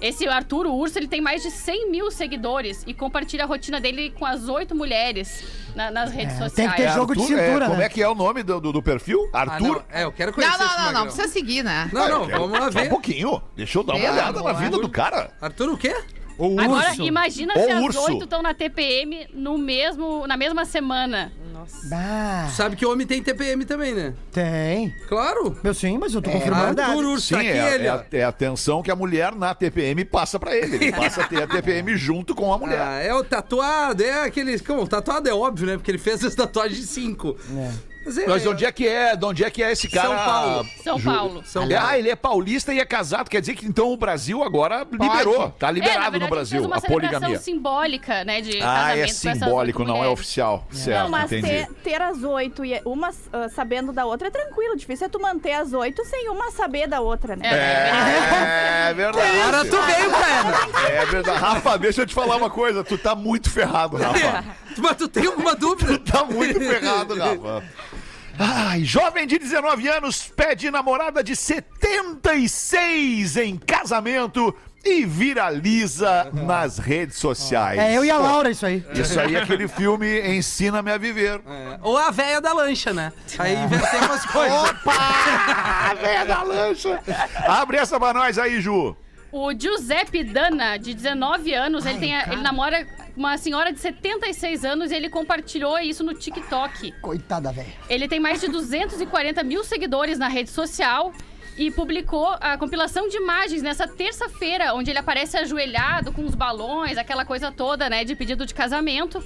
[0.00, 4.10] Esse Arthur Urso, ele tem mais de 100 mil seguidores e compartilha a rotina dele
[4.18, 5.44] com as oito mulheres
[5.76, 6.70] na- nas redes tem sociais.
[6.72, 7.84] que ter jogo de Arthur, é, cintura, como né?
[7.84, 9.28] é que é o nome do, do, do perfil?
[9.32, 9.76] Ah, Arthur?
[9.76, 11.14] não, é, eu quero conhecer Não, esse não, não, não, magrão.
[11.14, 11.88] precisa seguir, né?
[11.92, 12.88] Não, não, vamos lá Só um ver.
[12.88, 13.40] pouquinho.
[13.54, 14.60] Deixa eu dar uma olhada na amor.
[14.62, 15.30] vida do cara.
[15.40, 15.94] Arthur, o quê?
[16.38, 17.02] O Agora, urso.
[17.04, 18.00] imagina O se as urso.
[18.06, 21.30] oito estão na TPM no mesmo, na mesma semana.
[21.62, 21.88] Nossa.
[21.94, 24.14] Ah, Sabe que homem tem TPM também, né?
[24.32, 24.92] tem.
[25.08, 25.56] Claro.
[25.62, 26.80] Meu sim, mas eu tô É confirmando.
[26.80, 29.34] Arthur Urso, Sim, tá aqui é, ele, é, a, é a atenção que a mulher
[29.34, 30.76] na TPM passa pra ele.
[30.76, 32.80] Ele passa a ter a TPM junto com a mulher.
[32.80, 34.58] Ah, é o tatuado, é aquele.
[34.58, 34.86] Como?
[34.88, 35.76] Tatuado é óbvio, né?
[35.76, 37.36] Porque ele fez as tatuagens de cinco.
[37.50, 37.74] Mas,
[38.06, 39.16] é, Mas de onde é que é?
[39.16, 40.08] De onde é que é esse cara?
[40.08, 40.68] São Paulo.
[40.82, 41.42] São Paulo.
[41.44, 43.28] São Ele- ah, ele é paulista e é casado.
[43.28, 45.50] Quer dizer que então o Brasil agora liberou.
[45.50, 47.38] Tá É, na liberado verdade, no Brasil Fez uma a poligamia.
[47.38, 50.66] simbólica, né, de Ah, casamento é simbólico, não é oficial.
[50.70, 51.48] Certo, Não, mas entendi.
[51.48, 54.76] ter, ter as oito e uma ah, sabendo da outra é tranquilo.
[54.76, 57.46] Difícil é tu manter as oito sem uma saber da outra, né?
[57.48, 59.40] É, é verdade.
[59.40, 60.90] Agora tu veio, cara.
[60.92, 61.38] É verdade.
[61.38, 62.82] Rafa, deixa eu te falar uma coisa.
[62.84, 64.44] Tu tá muito ferrado, Rafa.
[64.78, 65.98] Mas tu tem alguma dúvida?
[65.98, 67.62] Tá muito ferrado, Rafa.
[68.38, 77.18] Ai, jovem de 19 anos pede namorada de 76 em casamento e viraliza nas redes
[77.18, 77.78] sociais.
[77.78, 78.84] É eu e a Laura, isso aí.
[78.94, 81.40] Isso aí é aquele filme Ensina-me a Viver.
[81.46, 81.78] É.
[81.82, 83.12] Ou a véia da lancha, né?
[83.38, 84.70] Aí invertemos as coisas.
[84.70, 85.94] Opa!
[86.00, 87.00] Velha da lancha!
[87.46, 88.96] Abre essa pra nós aí, Ju.
[89.32, 94.62] O Giuseppe Dana, de 19 anos, ele, tem a- ele namora uma senhora de 76
[94.64, 96.92] anos e ele compartilhou isso no TikTok.
[97.00, 97.72] Coitada, velho.
[97.88, 101.12] Ele tem mais de 240 mil seguidores na rede social
[101.56, 106.98] e publicou a compilação de imagens nessa terça-feira, onde ele aparece ajoelhado com os balões,
[106.98, 109.22] aquela coisa toda, né, de pedido de casamento.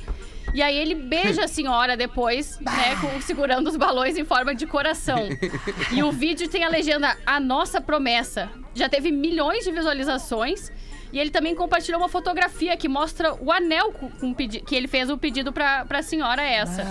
[0.55, 4.67] E aí ele beija a senhora depois, né, com- segurando os balões em forma de
[4.67, 5.19] coração.
[5.93, 8.49] E o vídeo tem a legenda A Nossa Promessa.
[8.77, 10.71] Já teve milhões de visualizações.
[11.13, 15.17] E ele também compartilhou uma fotografia que mostra o anel com, que ele fez o
[15.17, 16.85] pedido pra, pra senhora essa.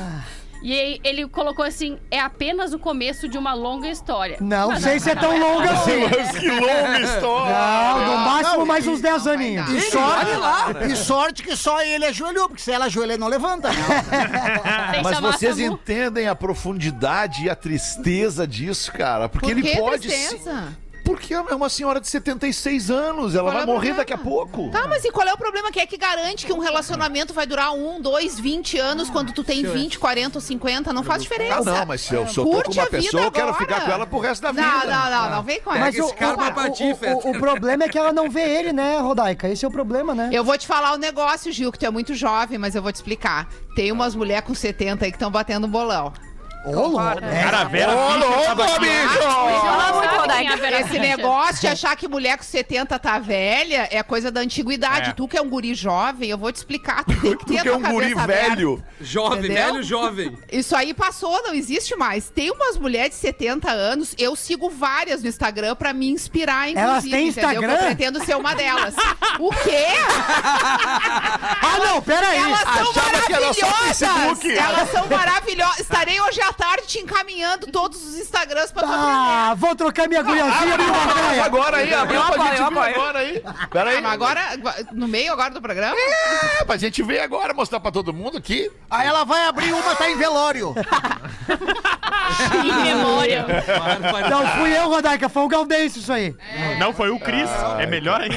[0.64, 4.38] E aí ele colocou assim: é apenas o começo de uma longa história.
[4.40, 5.92] Não sei se é tão longa assim.
[6.10, 7.54] Mas que longa história!
[7.54, 9.70] Não, no máximo não, mais e- uns 10 aninhos.
[9.70, 10.32] E sorte,
[10.92, 13.70] e sorte que só ele ajoelhou, porque se ela ajoelha, ele não levanta.
[13.70, 13.76] né?
[15.04, 19.28] Mas vocês entendem a profundidade e a tristeza disso, cara?
[19.30, 20.08] Porque Por ele pode.
[20.08, 20.38] tristeza?
[20.80, 23.98] se- Porque é uma senhora de 76 anos, ela Qual vai é o morrer problema?
[24.00, 24.70] daqui a pouco.
[24.72, 25.72] Tá, mas e qual é o problema?
[25.72, 29.44] Que é que garante que um relacionamento vai durar um, dois, 20 anos quando tu
[29.44, 30.92] tem 20, 40 ou 50?
[30.92, 31.60] Não faz diferença.
[31.60, 33.64] Ah, não, mas se eu, se eu tô Curte com uma pessoa, eu quero agora.
[33.66, 34.66] ficar com ela pro resto da vida.
[34.68, 35.80] Não, não, não, não vem com essa.
[35.80, 39.48] Mas o, o- o- o- o problema é que ela não vê ele, né, Rodaica?
[39.48, 40.30] Esse é o problema, né?
[40.34, 42.92] Eu vou te falar um negócio, Gil, que tu é muito jovem, mas eu vou
[42.92, 43.48] te explicar.
[43.76, 46.12] Tem umas mulheres com 70 aí que estão batendo um bolão.
[46.66, 46.98] Ô, louco.
[46.98, 49.56] Cara, a Vera Ô, louco, bicho!
[50.68, 55.12] É Esse negócio de achar que mulher com 70 tá velha é coisa da antiguidade.
[55.12, 55.14] É.
[55.14, 57.04] Tu que é um guri jovem, eu vou te explicar.
[57.04, 58.56] Tu tem que Tu que é um guri aberta.
[58.56, 58.84] velho.
[59.00, 59.74] Jovem, Entendeu?
[59.74, 60.38] velho jovem.
[60.52, 62.30] Isso aí passou, não existe mais.
[62.30, 66.90] Tem umas mulheres de 70 anos, eu sigo várias no Instagram pra me inspirar, inclusive.
[66.90, 67.50] Elas têm entendeu?
[67.52, 67.74] Instagram?
[67.74, 68.96] Eu pretendo ser uma delas.
[69.40, 69.86] o quê?
[70.08, 72.40] Ah, não, pera aí.
[72.40, 73.98] Elas são achava que era só maravilhosas!
[74.00, 74.58] Facebook.
[74.58, 75.80] Elas são maravilhosas.
[75.80, 79.12] Estarei hoje à tarde te encaminhando todos os Instagrams pra tu aprender.
[79.12, 81.44] Ah, vou trocar minha guriazinha por uma véia.
[81.46, 82.96] agora aí, abriu pra apoio, gente eu ver apoio.
[82.96, 83.44] agora aí.
[83.72, 83.98] Pera aí.
[83.98, 84.42] Ah, mas agora,
[84.92, 85.96] no meio agora do programa?
[86.60, 88.72] É, pra gente ver agora, mostrar pra todo mundo aqui.
[88.90, 90.74] Aí ela vai abrir uma, tá em velório.
[92.64, 93.46] Em memória.
[94.30, 96.36] Não fui eu, Rodaica, foi o Gaudêncio isso aí.
[96.80, 97.50] Não, foi o Cris.
[97.80, 98.36] É melhor ainda.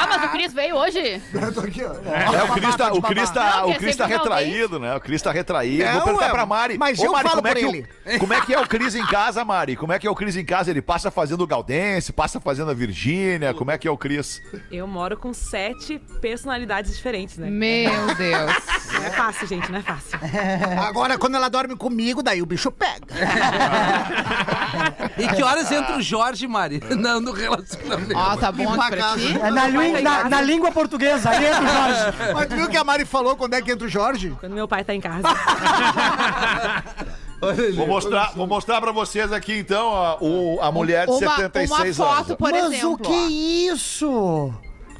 [0.00, 1.22] Ah, mas o Cris veio hoje?
[1.32, 1.92] Eu tô aqui, ó.
[2.08, 4.94] É, o Cris tá, o Cris tá, Não, o que é Cris tá retraído, né?
[4.96, 5.84] O Cris tá retraído.
[5.84, 6.78] Não, Vou perguntar é, pra Mari.
[6.78, 8.18] mas Ô, eu Mari, falo como é, por que ele.
[8.28, 9.74] Como é que é o Cris em casa, Mari?
[9.74, 10.70] Como é que é o Cris em casa?
[10.70, 13.54] Ele passa fazendo o Galdense, passa fazendo a Virgínia.
[13.54, 14.42] Como é que é o Cris?
[14.70, 17.48] Eu moro com sete personalidades diferentes, né?
[17.48, 18.52] Meu Deus.
[18.92, 20.18] Não é fácil, gente, não é fácil.
[20.86, 23.06] Agora, quando ela dorme comigo, daí o bicho pega.
[25.18, 26.80] E que horas entra o Jorge, Mari?
[26.96, 28.14] Não, no relacionamento.
[28.16, 28.96] Ó, tá bom aqui pra ti?
[29.32, 29.46] casa.
[29.46, 32.32] É na, lin- na- na língua portuguesa, aí entra o Jorge.
[32.34, 34.36] Mas tu viu que a Mari falou quando é que entra o Jorge?
[34.38, 35.26] Quando meu pai tá em casa.
[37.76, 41.98] Vou mostrar, vou mostrar pra vocês aqui, então, a, o- a mulher de Uma, 76
[41.98, 42.26] uma anos.
[42.26, 42.92] foto, por Mas exemplo.
[42.94, 43.26] o que é
[43.72, 44.52] isso?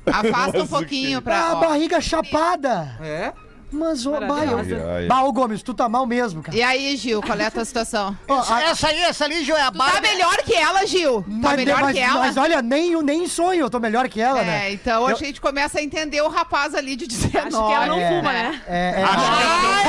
[0.07, 1.38] Afasta um pouquinho pra.
[1.51, 1.61] A ó.
[1.61, 2.96] barriga chapada.
[3.03, 3.33] É?
[3.70, 6.57] Mas, ô, bah, ô Gomes, tu tá mal mesmo, cara.
[6.57, 8.16] E aí, Gil, qual é a tua situação?
[8.27, 11.20] Ó, a- Essa aí, essa ali, Gil, é a Tu tá melhor que ela, Gil.
[11.20, 12.18] Tá mas, melhor mas- que ela.
[12.20, 14.68] mas olha, nem, nem em sonho eu tô melhor que ela, né?
[14.68, 17.46] É, então a Eu- gente começa a entender o rapaz ali de 19.
[17.48, 18.09] Acho que ela não É.
[18.09, 18.62] fuma, né?
[18.66, 19.37] É, é, Ela tem uma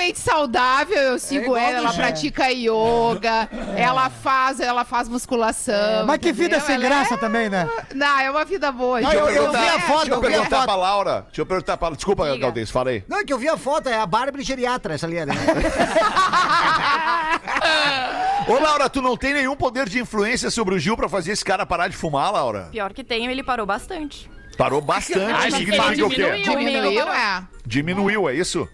[0.00, 6.06] extremamente saudável, eu sigo igual ela, ela pratica yoga, ela faz, ela faz musculação.
[6.06, 6.66] Mas que vida entendeu?
[6.66, 7.68] sem Ela graça é- também, né?
[7.94, 9.00] Não, é uma vida boa.
[9.00, 9.20] Não, gente.
[9.20, 10.64] eu- eu vi a É, foto, Deixa eu eu vi a perguntar foto.
[10.66, 11.22] pra Laura.
[11.28, 12.38] Deixa eu perguntar pra Desculpa, Diga.
[12.38, 13.04] Galdês, falei.
[13.08, 15.24] Não, é que eu vi a foto, é a Bárbara geriatra, essa ali.
[15.24, 15.34] né?
[18.48, 21.44] Ô, Laura, tu não tem nenhum poder de influência sobre o Gil pra fazer esse
[21.44, 22.68] cara parar de fumar, Laura?
[22.72, 24.30] Pior que tenho, ele parou bastante.
[24.60, 25.32] Parou bastante.
[25.32, 26.16] Ah, significa o quê?
[26.42, 26.58] diminuiu.
[26.58, 27.42] Diminuiu, é.
[27.64, 28.68] Diminuiu, é isso?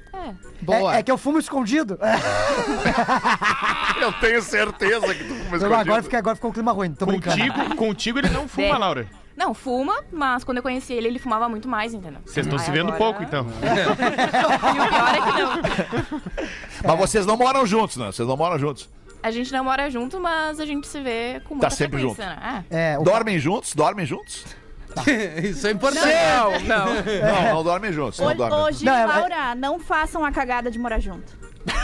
[0.61, 0.97] Boa.
[0.97, 1.97] É, é que eu fumo escondido.
[4.01, 5.75] Eu tenho certeza que tu fuma Não, escondido.
[5.75, 7.37] agora, fica, agora ficou um clima ruim, tô brincando.
[7.39, 8.77] Contigo, contigo ele não fuma, É.
[8.79, 9.07] Laura.
[9.37, 12.21] Não, fuma, mas quando eu conheci ele, ele fumava muito mais, entendeu?
[12.27, 13.47] Vocês estão Aí se vendo agora- pouco, então.
[13.57, 15.61] E o pior é que não.
[16.85, 18.07] Mas vocês não moram juntos, né?
[18.07, 18.89] Vocês não moram juntos.
[19.23, 22.27] A gente não mora junto, mas a gente se vê com muita Tá sempre frequência,
[22.27, 22.65] né?
[22.71, 23.75] É, o- Dormem juntos?
[23.75, 24.45] Dormem juntos?
[25.43, 26.07] Isso é importante.
[26.07, 26.87] Não, não.
[26.95, 28.19] Não, não dormem juntos.
[28.19, 28.73] Não dormem.
[28.73, 31.33] Gil Não, é- Laura, não façam a cagada de morar junto.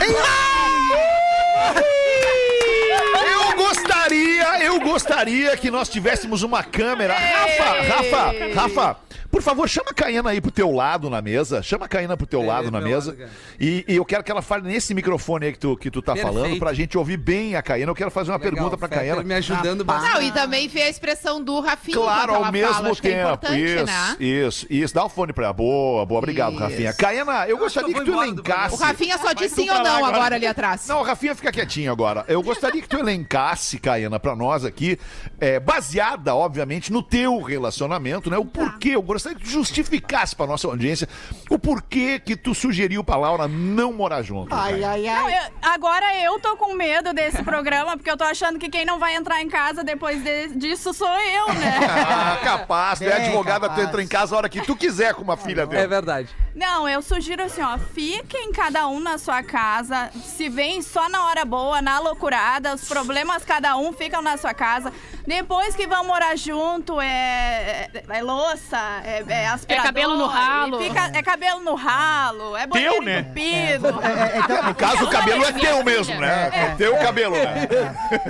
[3.25, 7.13] Eu gostaria, eu gostaria que nós tivéssemos uma câmera.
[7.13, 8.97] Rafa, Rafa, Rafa,
[9.33, 11.63] por favor, chama a Caena aí pro teu lado na mesa.
[11.63, 13.15] Chama a Caena pro teu É, lado na mesa.
[13.17, 13.31] lado.
[13.59, 16.13] E, e eu quero que ela fale nesse microfone aí que tu, que tu tá
[16.13, 16.33] Perfeito.
[16.35, 17.89] falando, pra gente ouvir bem a Caena.
[17.89, 19.23] Eu quero fazer uma Legal, pergunta pra Fetter Caena.
[19.23, 20.25] me ajudando Não, bastante.
[20.27, 23.19] e também ver a expressão do Rafinha Claro, ao mesmo fala, é tempo.
[23.21, 24.15] importante, isso, né?
[24.19, 24.93] isso, isso.
[24.93, 25.53] Dá o fone pra ela.
[25.53, 26.19] Boa, boa.
[26.19, 26.61] Obrigado, Isso.
[26.61, 26.93] Rafinha.
[26.93, 28.75] Caena, eu gostaria que eu que tu elencasse.
[28.75, 30.15] O Rafinha só disse sim ou não agora.
[30.15, 30.87] agora ali atrás.
[30.87, 32.23] Não, o Rafinha fica quietinho agora.
[32.27, 34.99] Eu gostaria que tu elencasse, Caena, pra nós aqui,
[35.39, 38.37] é, baseada, obviamente, no teu relacionamento, né?
[38.37, 38.89] O porquê.
[38.93, 41.07] Eu gostaria que tu justificasse pra nossa audiência
[41.49, 44.53] o porquê que tu sugeriu pra Laura não morar junto.
[44.53, 45.37] Ai, ai, Não, ai.
[45.37, 48.99] eu- agora eu tô com medo desse programa, porque eu tô achando que quem não
[48.99, 51.73] vai entrar em casa depois de- disso sou eu, né?
[52.33, 53.87] Ah, capaz, tu é Bem advogada, tu capaz.
[53.87, 55.87] entra em casa a hora que tu quiser com uma filha É dela.
[55.87, 56.29] verdade.
[56.55, 61.25] Não, eu sugiro assim, ó, fiquem cada um na sua casa, se vem só na
[61.25, 64.91] hora boa, na loucurada, os problemas cada um ficam na sua casa.
[65.25, 69.85] Depois que vão morar junto, é, é, é louça, é, é aspirador.
[69.85, 70.79] cabelo no ralo.
[70.81, 73.19] fica- é cabelo no ralo, é banheiro Teu, né?
[73.19, 73.87] entupido.
[74.01, 76.49] É, é, então, No caso, o cabelo é teu mesmo, né?
[76.53, 77.67] É teu cabelo, né?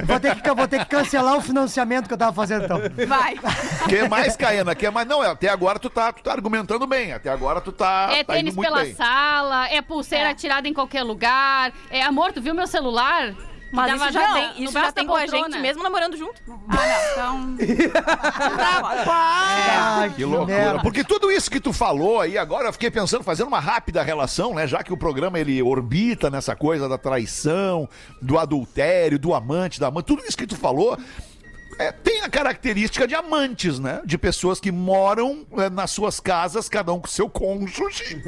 [0.05, 2.79] vou, ter que, vou ter que cancelar o financiamento que eu tava fazendo, então.
[3.07, 3.35] Vai.
[3.87, 4.75] Quer mais, Caena?
[4.75, 5.07] Quer mais?
[5.07, 7.13] Não, até agora tu tá, tu tá argumentando bem.
[7.13, 8.93] Até agora tu tá, É tá indo tênis muito pela bem.
[8.95, 11.71] sala, é pulseira atirada em qualquer lugar.
[11.89, 13.33] É, amor, tu viu meu celular?
[13.73, 16.39] Mas isso já tem, no isso já tem com a gente, mesmo namorando junto.
[16.69, 17.57] Ah, não, então...
[19.09, 20.45] Ai, Que loucura.
[20.45, 20.79] merda.
[20.81, 24.53] Porque tudo isso que tu falou aí, agora eu fiquei pensando, fazendo uma rápida relação,
[24.53, 24.67] né?
[24.67, 27.89] Já que o programa ele orbita nessa coisa da traição,
[28.21, 30.97] do adultério, do amante, da amante, tudo isso que tu falou.
[31.79, 34.01] É, tem a característica de amantes, né?
[34.05, 38.21] De pessoas que moram é, nas suas casas, cada um com seu cônjuge,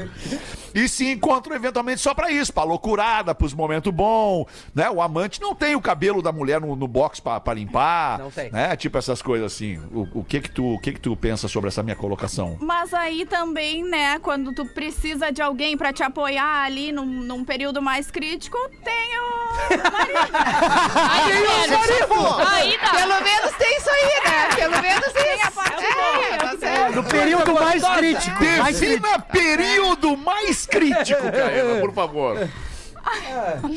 [0.73, 4.89] e se encontram eventualmente só pra isso, pra loucurada, pros momentos bons, né?
[4.89, 8.31] O amante não tem o cabelo da mulher no, no box pra, pra limpar, Não
[8.31, 8.51] tem.
[8.51, 8.75] né?
[8.75, 9.77] Tipo essas coisas assim.
[9.91, 12.58] O, o que que tu, o que que tu pensa sobre essa minha colocação?
[12.60, 17.43] Mas aí também, né, quando tu precisa de alguém pra te apoiar ali num, num
[17.45, 19.45] período mais crítico, tem o
[20.95, 21.34] Aí,
[21.67, 22.45] sério.
[22.47, 22.91] Aí dá.
[22.91, 24.48] Pelo menos tem isso aí, né?
[24.56, 26.38] Pelo menos tem a parte É, boa.
[26.38, 26.95] tá certo.
[26.95, 28.43] No período mais crítico.
[28.60, 29.02] Mais crítico.
[29.02, 32.50] Defina período mais crítico, Caena, por favor.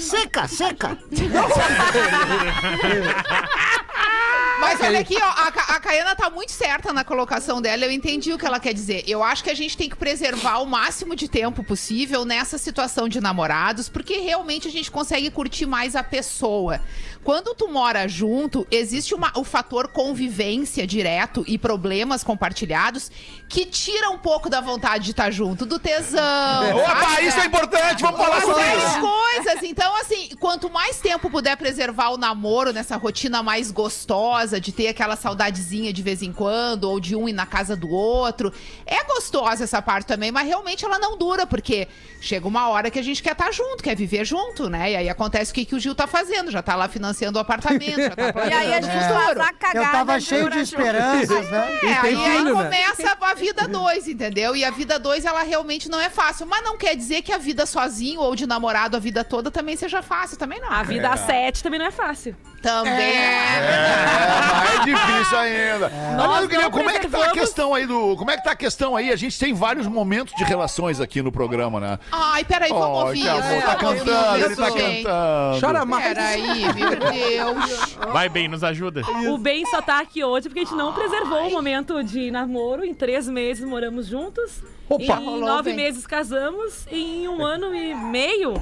[0.00, 0.96] Seca, seca.
[4.60, 7.84] Mas olha aqui, ó, a, a Caiana tá muito certa na colocação dela.
[7.84, 9.04] Eu entendi o que ela quer dizer.
[9.06, 13.08] Eu acho que a gente tem que preservar o máximo de tempo possível nessa situação
[13.08, 16.80] de namorados, porque realmente a gente consegue curtir mais a pessoa.
[17.24, 23.10] Quando tu mora junto, existe uma- o fator convivência direto e problemas compartilhados
[23.48, 26.76] que tira um pouco da vontade de estar junto, do tesão.
[26.78, 27.26] Opa, sabe?
[27.26, 29.00] isso é importante, vamos falar sobre isso.
[29.00, 29.62] coisas.
[29.62, 34.88] Então, assim, quanto mais tempo puder preservar o namoro nessa rotina mais gostosa, de ter
[34.88, 38.52] aquela saudadezinha de vez em quando, ou de um ir na casa do outro,
[38.86, 41.88] é gostosa essa parte também, mas realmente ela não dura, porque
[42.20, 44.92] chega uma hora que a gente quer estar junto, quer viver junto, né?
[44.92, 47.40] E aí acontece o que, que o Gil tá fazendo, já tá lá financiando o
[47.40, 49.86] apartamento, já tá E aí a gente o faz a cagada.
[49.86, 51.78] Eu tava cheio de esperanças, né?
[51.82, 52.50] É, aí, aí né?
[52.50, 54.56] começa a vida 2, entendeu?
[54.56, 56.46] E a vida 2, ela realmente não é fácil.
[56.46, 59.76] Mas não quer dizer que a vida sozinho ou de namorado a vida toda também
[59.76, 60.36] seja fácil.
[60.36, 60.70] também não.
[60.70, 62.36] A vida a sete também não é fácil.
[62.62, 63.16] Também.
[63.16, 65.88] É, mais difícil ainda.
[65.88, 68.16] Nós Aliás, eu queria- como é que tá a questão aí do.
[68.16, 69.10] Como é que tá a questão aí?
[69.10, 71.98] A gente tem vários momentos de relações aqui no programa, né?
[72.12, 75.60] Ai, peraí, vamos Oh, ouvir que amor, tá vamos ouvir cantando, ele tá cantando.
[75.60, 76.04] Chora mais.
[76.04, 77.96] Peraí, meu Deus.
[78.12, 79.02] Vai bem, nos ajuda.
[79.28, 82.84] O bem só tá aqui hoje porque a gente não preservou o momento de namoro.
[82.84, 84.62] Em três meses moramos juntos.
[84.90, 85.02] Opa!
[85.20, 85.76] Em Rolou nove bem.
[85.76, 86.86] meses casamos.
[86.90, 88.54] E em um ano e meio,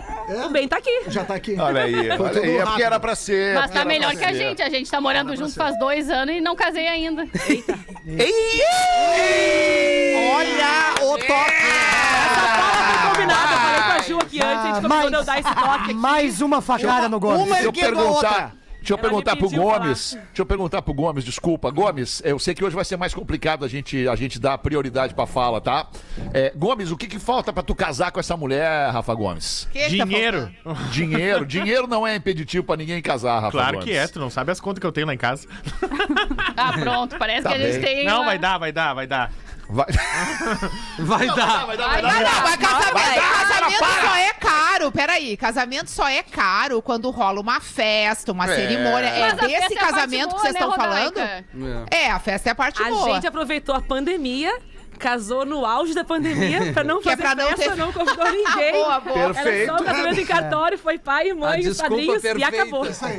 [0.45, 1.03] o bem tá aqui.
[1.07, 1.57] Já tá aqui.
[1.59, 2.57] Olha aí, olha aí.
[2.59, 3.55] É porque era pra ser.
[3.55, 4.61] Mas tá melhor que a gente.
[4.63, 7.23] A gente tá morando junto faz dois anos e não casei ainda.
[10.33, 11.67] Olha o toque.
[12.87, 15.25] Foi combinado, eu falei com a Ju aqui antes, a gente combinou mais- de eu
[15.25, 15.95] dar esse toque aqui.
[15.95, 17.43] Mais uma facada no Gomes.
[17.47, 18.55] Uma Deixa eu a perguntar.
[18.87, 20.11] Deixa eu Ela perguntar pro Gomes.
[20.13, 20.23] falar.
[20.27, 21.71] Deixa eu perguntar pro Gomes, desculpa.
[21.71, 25.13] Gomes, eu sei que hoje vai ser mais complicado a gente, a gente dar prioridade
[25.13, 25.89] pra fala, tá?
[26.33, 29.69] É, Gomes, o que que falta pra tu casar com essa mulher, Rafa Gomes?
[29.73, 30.51] Que que tá Dinheiro.
[30.93, 31.45] Dinheiro.
[31.45, 33.85] Dinheiro não é impeditivo pra ninguém casar, Rafa Claro Gomes.
[33.85, 35.49] que é, tu não sabe as contas que eu tenho lá em casa.
[36.57, 37.17] Ah, pronto.
[37.19, 37.97] Parece Tá que a gente bem.
[37.97, 38.05] tem.
[38.07, 39.33] Não, uma- vai dar, vai dar, vai dar.
[39.69, 39.87] Vai,
[40.99, 41.67] Vai dar.
[41.67, 44.09] vai dar, Vai Não, não, mas casamento, Vai dar, casamento para.
[44.09, 44.93] só é caro.
[44.93, 48.55] Peraí, casamento só é caro quando rola uma festa, uma É.
[48.55, 49.09] cerimônia.
[49.09, 51.17] É Mas a desse é a casamento boa, que vocês né, estão falando?
[51.19, 51.45] Rodaica?
[51.91, 53.15] É, a festa é a parte A boa.
[53.15, 54.57] gente aproveitou a pandemia,
[54.99, 57.93] casou no auge da pandemia, pra não Que é fazer pra não festa, ter- não
[57.93, 58.73] convidou ninguém.
[58.87, 59.35] Boa, boa.
[59.35, 59.49] Perfeito.
[59.71, 62.49] Era só casamento em cartório, foi pai, A mãe, os padrinhos e perfeita.
[62.49, 62.83] acabou.
[62.87, 63.19] Perfeito.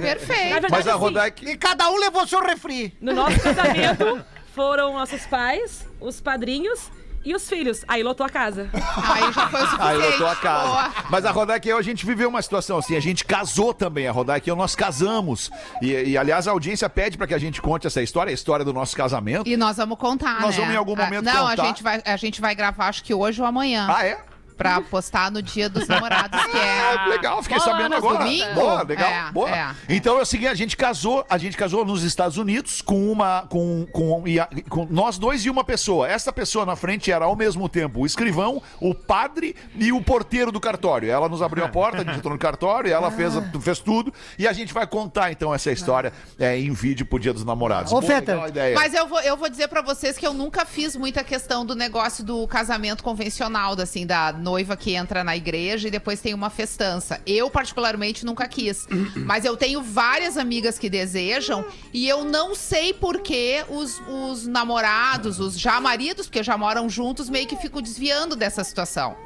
[0.53, 1.49] Verdade, Mas a assim, Rodaica...
[1.49, 2.95] E cada um levou seu refri.
[3.01, 4.23] no nosso casamento
[4.57, 6.89] foram nossos pais, os padrinhos
[7.23, 7.85] e os filhos.
[7.87, 8.67] Aí lotou a casa.
[8.73, 9.87] Aí já foi o suficiente.
[9.87, 10.67] Aí eu tô a casa.
[10.67, 10.91] Boa.
[11.11, 14.07] Mas a Rodaica e eu, a gente viveu uma situação assim, a gente casou também,
[14.07, 15.51] a Rodaica e eu, nós casamos.
[15.79, 18.65] E, e, aliás, a audiência pede pra que a gente conte essa história, a história
[18.65, 19.47] do nosso casamento.
[19.47, 20.61] E nós vamos contar, Nós né?
[20.61, 21.61] vamos em algum Ah, momento Não, contar.
[21.61, 23.87] a gente, vai, a gente vai gravar acho que hoje ou amanhã.
[23.89, 24.19] Ah, é?
[24.57, 26.77] Pra postar no dia dos namorados, que é...
[26.97, 28.17] Ah, legal, fiquei Boa, sabendo agora.
[28.19, 28.53] domingo?
[28.53, 29.49] Boa, legal, É, boa.
[29.49, 29.75] é.
[29.89, 33.43] Então é o seguinte, a gente casou, a gente casou nos Estados Unidos com uma,
[33.49, 34.23] com, com,
[34.69, 36.07] com nós dois e uma pessoa.
[36.07, 40.51] Essa pessoa na frente era ao mesmo tempo o escrivão, o padre e o porteiro
[40.51, 41.09] do cartório.
[41.11, 44.47] Ela nos abriu a porta, a gente entrou no cartório, ela fez, fez tudo e
[44.47, 47.91] a gente vai contar então essa história é, em vídeo pro Dia dos Namorados.
[47.91, 48.39] Ô, Boa, Feta.
[48.75, 51.75] Mas eu vou, eu vou dizer pra vocês que eu nunca fiz muita questão do
[51.75, 56.33] negócio do casamento convencional, da, assim, da noiva que entra na igreja e depois tem
[56.33, 57.19] uma festança.
[57.25, 58.87] Eu, particularmente, nunca quis.
[59.25, 64.47] Mas eu tenho várias amigas que desejam e eu não sei por que os, os
[64.47, 69.17] namorados, os já maridos, porque já moram juntos, meio que ficam desviando dessa situação.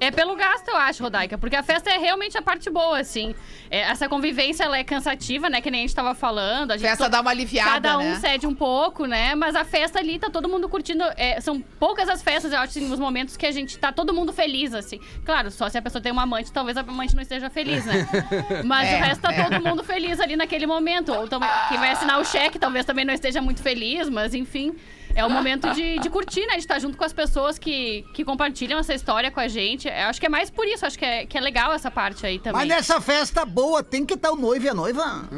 [0.00, 3.34] É pelo gasto, eu acho, Rodaica, porque a festa é realmente a parte boa, assim.
[3.68, 6.70] É, essa convivência, ela é cansativa, né, que nem a gente tava falando.
[6.70, 8.14] A gente Festa dá uma aliviada, Cada um né?
[8.16, 11.02] cede um pouco, né, mas a festa ali tá todo mundo curtindo.
[11.16, 14.14] é, são poucas as festas, eu acho, assim, os momentos que a gente tá todo
[14.14, 15.00] mundo feliz, assim.
[15.24, 18.06] Claro, só se a pessoa tem uma amante, talvez a amante não esteja feliz, né?
[18.64, 19.44] Mas É, o resto tá é.
[19.50, 21.12] todo mundo feliz ali naquele momento.
[21.12, 24.76] Ou também, quem vai assinar o cheque talvez também não esteja muito feliz, mas enfim...
[25.14, 26.54] É o momento de, de curtir, né?
[26.54, 29.88] De estar junto com as pessoas que, que compartilham essa história com a gente.
[29.88, 32.24] Eu acho que é mais por isso, acho que é, que é legal essa parte
[32.24, 32.60] aí também.
[32.60, 35.28] Mas nessa festa boa tem que estar o noivo e a noiva.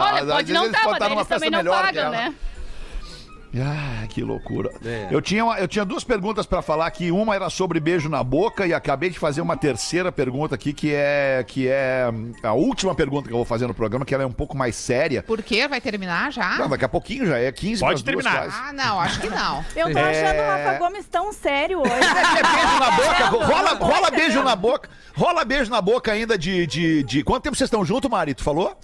[0.00, 2.34] Olha, pode não eles estar, mas eles também não pagam, né?
[3.54, 4.70] Ah, que loucura.
[5.10, 7.10] Eu, tinha, uma- eu tinha duas perguntas pra falar aqui.
[7.10, 10.92] Uma era sobre beijo na boca e acabei de fazer uma terceira pergunta aqui, que
[10.92, 12.04] é, que é
[12.42, 14.76] a última pergunta que eu vou fazer no programa, que ela é um pouco mais
[14.76, 15.22] séria.
[15.22, 15.66] Por quê?
[15.68, 16.58] Vai terminar já?
[16.58, 18.48] Não, daqui a pouquinho já é 15 Pode terminar.
[18.50, 19.64] Ah, não, acho que não.
[19.76, 21.92] Eu tô achando o Rafa Gomes tão sério hoje.
[22.36, 24.88] É beijo na boca, rola, rola beijo na boca.
[25.16, 27.22] Rola beijo na boca ainda de, de, de...
[27.24, 28.34] Quanto tempo vocês estão juntos, Mari?
[28.34, 28.78] Tu falou?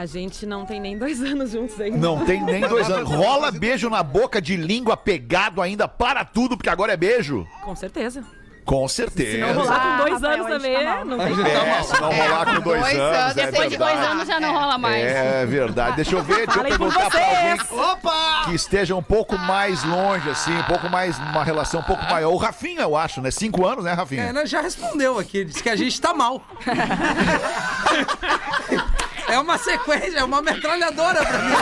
[0.00, 1.98] A gente não tem nem dois anos juntos ainda.
[1.98, 3.10] Não tem nem dois anos.
[3.10, 7.46] Rola beijo na boca de língua pegado ainda para tudo, porque agora é beijo.
[7.62, 8.24] Com certeza.
[8.64, 9.38] Com Se certeza.
[9.38, 12.00] não rolar Ah, com dois Rafael, anos a gente também, tá não tem É, se
[12.00, 14.78] não rolar com dois, Dois anos, anos, é Depois de dois anos já não rola
[14.78, 15.04] mais.
[15.04, 15.96] É verdade.
[15.96, 17.70] Deixa eu ver, deixa eu perguntar pra alguém vocês.
[17.72, 18.42] Opa!
[18.44, 22.32] que esteja um pouco mais longe, assim, um pouco mais, uma relação um pouco maior.
[22.32, 23.30] O Rafinha, eu acho, né?
[23.30, 24.22] Cinco anos, né, É, Rafinha?
[24.24, 26.40] ela já respondeu aqui, disse que a gente tá mal.
[29.30, 31.52] É uma sequência, é uma metralhadora pra mim.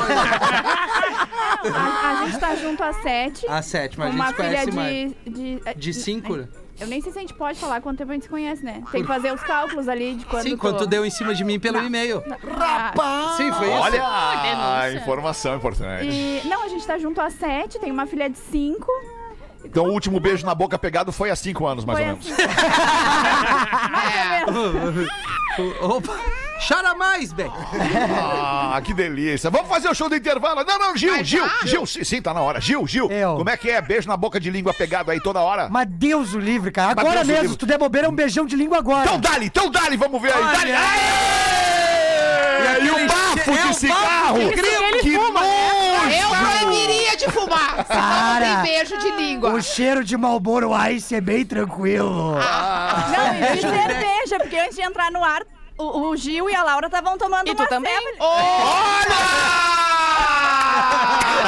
[1.74, 3.46] A, a gente tá junto há sete.
[3.48, 5.12] A sétima, a com uma gente filha conhece mais.
[5.26, 5.74] de, de.
[5.76, 6.46] De cinco?
[6.80, 8.82] Eu nem sei se a gente pode falar quanto tempo a gente se conhece, né?
[8.92, 10.44] Tem que fazer os cálculos ali de quando.
[10.44, 12.22] Sim, tu- quanto deu em cima de mim pelo e-mail.
[12.56, 13.78] Ah, Sim, foi isso.
[13.80, 14.00] Olha,
[14.42, 15.02] denúncia.
[15.02, 16.06] informação importante.
[16.08, 18.86] e, não, a gente tá junto há sete, tem uma filha de cinco.
[19.64, 22.30] Então o último beijo na boca pegado foi há cinco anos, mais Foi ou menos.
[22.30, 22.42] assim.
[23.90, 25.08] Mais ou menos.
[25.82, 26.16] Opa!
[26.66, 27.50] Chora mais, bem.
[28.20, 29.48] Ah, que delícia.
[29.50, 30.64] Vamos fazer o show do intervalo.
[30.64, 31.66] Não, não, Gil, Gil, já?
[31.66, 32.60] Gil, sim, sim, tá na hora.
[32.60, 33.36] Gil, Gil, Eu.
[33.36, 33.80] como é que é?
[33.80, 35.68] Beijo na boca de língua pegado aí toda hora.
[35.70, 36.94] Mas Deus o livre, cara.
[36.96, 39.04] Mas Agora Deus mesmo, se tu der bobeira, é um beijão de língua agora.
[39.04, 40.42] Então dali, então dali, vamos ver aí.
[40.42, 40.58] Olha.
[40.58, 40.72] Dali.
[40.72, 40.78] Aê!
[42.84, 44.38] E, o bafo É de o cigarro.
[44.38, 46.10] bafo que que fuma, nojo!
[46.10, 47.76] Eu proibiria de fumar.
[47.76, 48.62] Não Para.
[48.62, 49.50] tem beijo de língua.
[49.54, 52.32] O cheiro de Malboro Ice é bem tranquilo.
[52.34, 55.42] Não, e de cerveja, porque antes de entrar no ar,
[55.78, 57.92] o, o Gil e a Laura estavam tomando E tu uma também?
[57.92, 58.18] cerveja.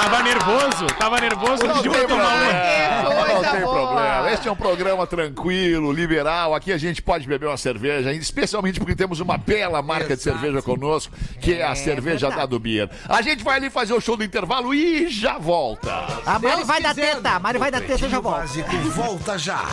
[0.01, 2.31] Tava nervoso, tava nervoso Não antes de tem tomar uma.
[2.31, 3.87] problema, Que não coisa tem boa.
[3.89, 4.31] problema.
[4.33, 6.55] Este é um programa tranquilo, liberal.
[6.55, 10.63] Aqui a gente pode beber uma cerveja, especialmente porque temos uma bela marca de cerveja
[10.63, 12.89] conosco, que é a cerveja da do Beer.
[13.09, 15.93] A gente vai ali fazer o show do intervalo e já volta.
[16.27, 17.15] A Mari Deus vai dar quiser.
[17.17, 18.41] teta, a Mari vai dar teta, já Pretinho volta.
[18.41, 19.65] Básico volta já.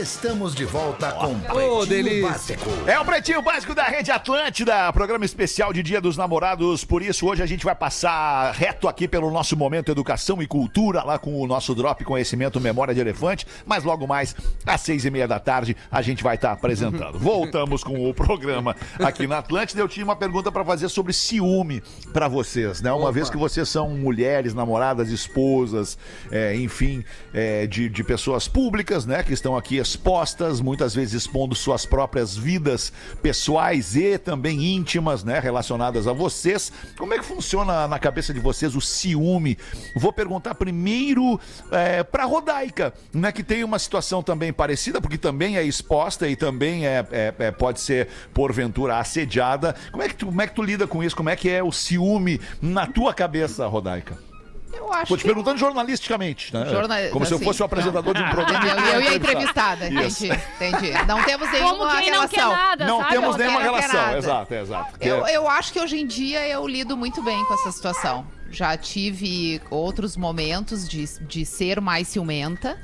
[0.00, 2.28] Estamos de volta com Pretinho delícia.
[2.30, 2.70] Básico.
[2.86, 6.82] É o Pretinho Básico da Rede Atlântida, programa especial de Dia dos Namorados.
[6.82, 11.04] Por isso, hoje a gente vai passar reto aqui pelo nosso momento Educação e Cultura,
[11.04, 13.46] lá com o nosso Drop Conhecimento Memória de Elefante.
[13.66, 14.34] Mas logo mais,
[14.64, 17.18] às seis e meia da tarde, a gente vai estar apresentando.
[17.20, 19.82] Voltamos com o programa aqui na Atlântida.
[19.82, 21.82] Eu tinha uma pergunta para fazer sobre ciúme
[22.14, 22.90] para vocês, né?
[22.92, 25.98] Uma vez que vocês são mulheres, namoradas, esposas,
[26.30, 29.22] é, enfim, é, de, de pessoas públicas, né?
[29.22, 35.38] Que estão aqui expostas, muitas vezes expondo suas próprias vidas pessoais e também íntimas, né?
[35.38, 36.72] Relacionadas a vocês.
[36.96, 39.58] Como é que funciona na cabeça de vocês o ciúme?
[39.96, 41.38] Vou perguntar primeiro
[41.70, 43.30] é, para Rodaica, né?
[43.32, 47.50] Que tem uma situação também parecida, porque também é exposta e também é, é- é-
[47.50, 49.74] pode ser, porventura, assediada.
[49.90, 51.16] Como é, que tu, como é que tu lida com isso?
[51.16, 54.31] Como é que é o ciúme na tua cabeça, Rodaica?
[54.72, 55.26] Eu acho Tô te que...
[55.26, 56.66] perguntando jornalisticamente, né?
[56.66, 57.44] Jornal- Como se eu assim.
[57.44, 58.66] fosse o apresentador de um programa.
[58.66, 60.92] Eu, eu ia entrevistada, entendi, entendi.
[61.06, 62.50] Não temos Como nenhuma quem não quer relação.
[62.50, 64.16] nada, Não temos Não nenhuma relação.
[64.16, 64.96] Exato, exato.
[65.00, 68.26] Eu, é- eu acho que hoje em dia eu lido muito bem com essa situação.
[68.50, 72.78] Já tive outros momentos de, de ser mais ciumenta.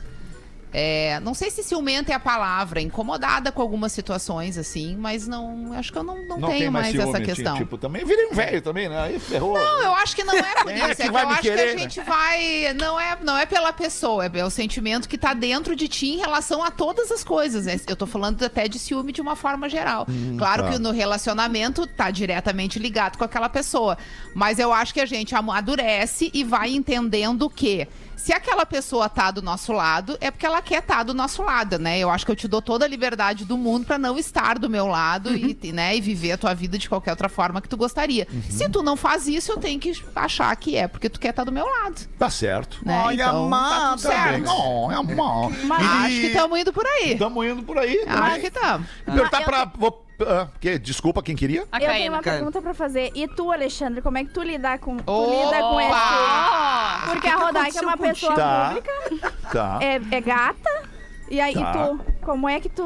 [0.72, 5.72] É, não sei se ciumenta é a palavra, incomodada com algumas situações, assim, mas não.
[5.72, 7.56] Acho que eu não, não, Não tenho mais, mais, essa questão.
[7.56, 9.00] Tipo, também virei um velho também, né?
[9.00, 9.54] Aí ferrou.
[9.54, 10.96] Não, eu acho que não é por é isso.
[10.96, 11.78] que É que vai eu acho querer, que a né?
[11.78, 12.74] gente vai.
[12.74, 16.16] Não é, não é pela pessoa, é o sentimento que tá dentro de ti em
[16.18, 17.64] relação a todas as coisas.
[17.66, 17.80] né?
[17.86, 20.06] Eu tô falando até de ciúme de uma forma geral.
[20.36, 20.70] claro tá.
[20.70, 23.96] que no relacionamento tá diretamente ligado com aquela pessoa.
[24.34, 27.88] Mas eu acho que a gente amadurece e vai entendendo que.
[28.18, 31.78] Se aquela pessoa tá do nosso lado, é porque ela quer estar do nosso lado,
[31.78, 31.98] né?
[31.98, 34.68] Eu acho que eu te dou toda a liberdade do mundo pra não estar do
[34.68, 37.76] meu lado e, né, e viver a tua vida de qualquer outra forma que tu
[37.76, 38.26] gostaria.
[38.50, 41.44] Se tu não faz isso, eu tenho que achar que é porque tu quer estar
[41.44, 42.06] do meu lado.
[42.18, 42.80] Tá certo.
[42.84, 43.00] Né?
[43.04, 43.98] Olha, então, tá amada.
[43.98, 44.44] certo.
[44.44, 45.52] Não, é mal.
[45.70, 47.12] Acho que estamos indo por aí.
[47.12, 48.04] Estamos indo por aí.
[48.06, 48.40] Acho também.
[48.40, 48.88] que estamos.
[49.04, 49.64] Perguntar pra.
[49.76, 51.62] Vou, ah, que, desculpa, quem queria?
[51.72, 52.16] A Eu tenho Caína.
[52.16, 53.10] uma pergunta pra fazer.
[53.14, 57.10] E tu, Alexandre, como é que tu lida com, tu lida com esse...
[57.12, 58.66] Porque a Rodaica é uma pessoa Tá.
[58.68, 59.78] pública, Tá.
[59.80, 60.82] é, é gata.
[61.30, 61.72] E aí, Tá.
[61.72, 62.84] tu, como é que tu...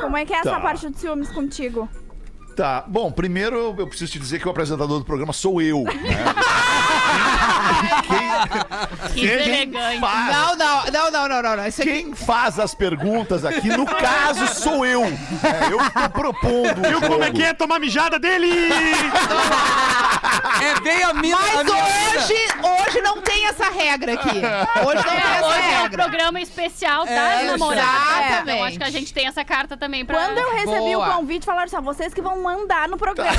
[0.00, 0.60] Como é que é essa Tá.
[0.60, 1.88] parte de ciúmes contigo?
[2.56, 2.84] Tá.
[2.86, 5.84] Bom, primeiro eu- eu preciso te dizer que o apresentador do programa sou eu.
[5.84, 5.92] Né?
[9.12, 10.00] Que Quem deselegante.
[10.00, 14.46] faz, Não, não, não, não, não, não, aqui quem faz as perguntas aqui, no caso,
[14.54, 15.02] sou eu.
[15.02, 15.18] né?
[15.70, 16.82] Eu que tô propondo.
[16.88, 18.48] Viu como é que é tomar mijada dele?
[20.62, 22.18] É bem a minha, a Mas minha vida.
[22.18, 22.34] hoje,
[22.86, 24.28] hoje não tem essa regra aqui.
[24.86, 26.02] Hoje não tem É, essa hoje é um regra.
[26.04, 27.90] programa especial das É, namoradas.
[27.90, 28.40] exatamente.
[28.42, 30.18] Então acho que a gente tem essa carta também pra...
[30.18, 31.08] Quando eu recebi Boa.
[31.08, 33.30] o convite, falaram assim, ó, vocês que vão mandar no programa.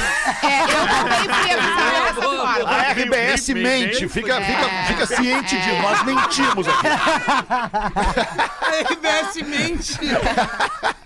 [0.43, 2.69] É, eu também fui Boa, forma.
[2.69, 4.41] A RBS mente, fica, É.
[4.43, 6.87] fica, fica ciente de nós mentimos aqui.
[8.63, 9.97] A RBS mente.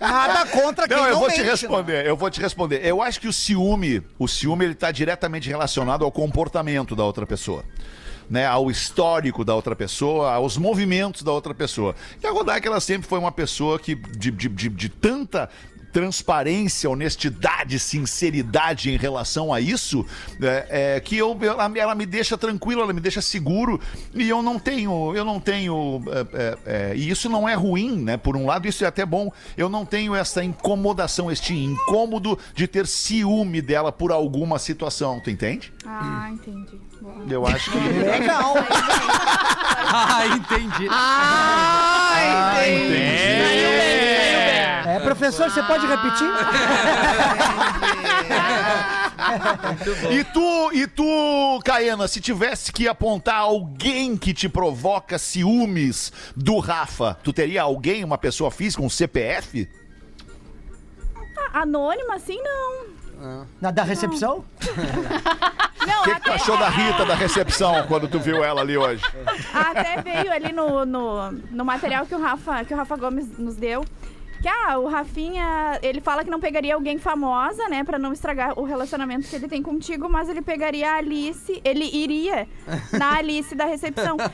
[0.00, 1.50] Nada contra quem Não, não, eu vou te mente, né?
[1.50, 2.84] responder, eu vou te responder.
[2.84, 7.26] Eu acho que o ciúme, o ciúme ele tá diretamente relacionado ao comportamento da outra
[7.26, 7.64] pessoa.
[8.30, 11.94] Né, ao histórico da outra pessoa, aos movimentos da outra pessoa.
[12.22, 15.48] E a Rodaica, ela sempre foi uma pessoa que, de, de, de, de tanta
[15.92, 20.04] transparência, honestidade, sinceridade em relação a isso,
[20.40, 23.80] é, é, que eu, ela, ela me deixa tranquilo, ela me deixa seguro
[24.14, 27.96] e eu não tenho, eu não tenho, é, é, é, e isso não é ruim,
[27.96, 28.16] né?
[28.16, 29.32] Por um lado isso é até bom.
[29.56, 35.30] Eu não tenho essa incomodação, este incômodo de ter ciúme dela por alguma situação, tu
[35.30, 35.72] entende?
[35.86, 36.78] Ah, entendi.
[37.00, 37.24] Boa.
[37.28, 38.54] Eu acho que Legal.
[39.90, 40.88] Ah, entendi.
[40.90, 42.94] Ah, entendi.
[42.94, 43.97] É,
[45.08, 46.28] professor, você pode repetir?
[50.10, 56.58] E tu, e tu, Caena, se tivesse que apontar alguém que te provoca ciúmes do
[56.58, 59.68] Rafa, tu teria alguém, uma pessoa física, um CPF?
[61.52, 63.42] Ah, Anônima, assim, não.
[63.60, 64.44] Na da recepção?
[65.86, 68.60] Não, O que, que tu até, achou da Rita da recepção quando tu viu ela
[68.60, 69.02] ali hoje?
[69.54, 73.56] até veio ali no, no, no material que o, Rafa, que o Rafa Gomes nos
[73.56, 73.84] deu.
[74.40, 78.58] Que, ah, o Rafinha, ele fala que não pegaria alguém famosa, né, pra não estragar
[78.58, 82.46] o relacionamento que ele tem contigo, mas ele pegaria a Alice, ele iria
[82.92, 84.16] na Alice da recepção.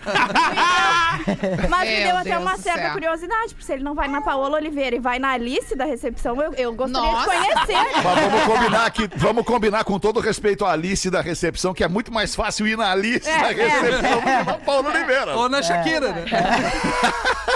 [1.27, 2.93] Então, mas me Meu deu até Deus uma certa céu.
[2.93, 6.41] curiosidade, porque se ele não vai na Paola Oliveira e vai na Alice da recepção,
[6.43, 7.31] eu, eu gostaria Nossa.
[7.31, 8.03] de conhecer.
[8.03, 11.89] Mas vamos combinar que vamos combinar com todo respeito à Alice da recepção, que é
[11.89, 13.55] muito mais fácil ir na Alice É, da é.
[13.55, 15.37] recepção do que na Paulo Oliveira.
[15.37, 16.25] Ou na Shakira, né?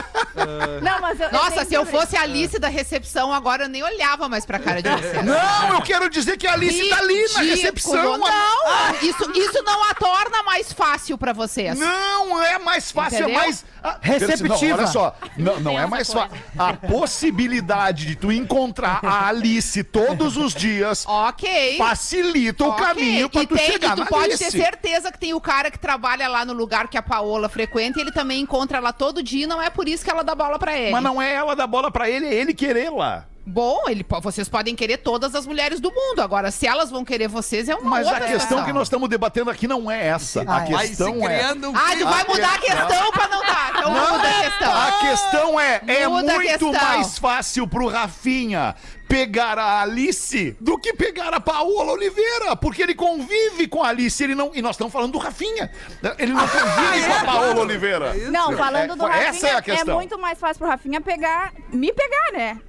[0.82, 3.68] Não, mas eu, eu Nossa, tenho se eu fosse a Alice da recepção, agora eu
[3.68, 5.24] nem olhava mais pra cara de vocês.
[5.24, 8.18] Não, eu quero dizer que a Alice tá ali na recepção.
[8.18, 11.78] Não, isso, isso não a torna mais fácil pra vocês.
[11.78, 13.34] Não é mais fácil, Entendeu?
[13.41, 13.64] é mais.
[13.82, 14.49] Ah, Receptiva.
[14.57, 15.16] Não, olha só.
[15.36, 16.36] Não, não é mais fácil.
[16.59, 21.76] A possibilidade de tu encontrar a Alice todos os dias Ok.
[21.78, 22.84] facilita o Ok.
[22.86, 24.45] caminho pra e tu tem, chegar e tu na pode Alice.
[24.45, 27.99] ter certeza que tem o cara que trabalha lá no lugar que a Paola frequenta
[27.99, 30.35] e ele também encontra ela todo dia, e não é por isso que ela dá
[30.35, 30.93] bola pra ele.
[30.93, 33.24] Mas não é ela dar bola pra ele, é ele querer lá.
[33.51, 36.20] Bom, ele, vocês podem querer todas as mulheres do mundo.
[36.20, 38.66] Agora, se elas vão querer vocês, é uma Mas a outra questão situação.
[38.66, 40.43] que nós estamos debatendo aqui não é essa.
[40.43, 40.70] A Ah, é.
[40.70, 41.39] Vai se questão é.
[41.39, 43.70] criando um Ah, tu vai mudar a questão pra não dar.
[43.79, 44.74] Então muda a questão.
[44.74, 46.72] A questão é, é Muda a muito questão.
[46.72, 48.74] mais fácil pro Rafinha
[49.09, 54.23] pegar a Alice do que pegar a Paola Oliveira, porque ele convive com a Alice,
[54.23, 55.71] ele não, e nós estamos falando do Rafinha.
[56.19, 58.15] Ele não convive com a Paola Oliveira.
[58.31, 59.97] Não, falando do Rafinha, Essa é a questão.
[59.97, 62.59] muito mais fácil pro Rafinha pegar, me pegar, né?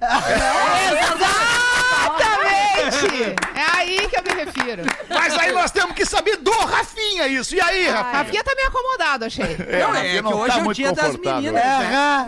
[2.00, 3.36] Exatamente!
[3.54, 4.82] É aí que eu me refiro.
[5.08, 7.54] Mas aí nós temos que saber do Rafinha isso.
[7.54, 8.18] E aí, Rafinha?
[8.18, 9.56] Rafinha tá meio acomodado, achei.
[9.68, 11.62] É, Não, é que hoje tá é o dia das meninas.
[11.62, 11.80] É,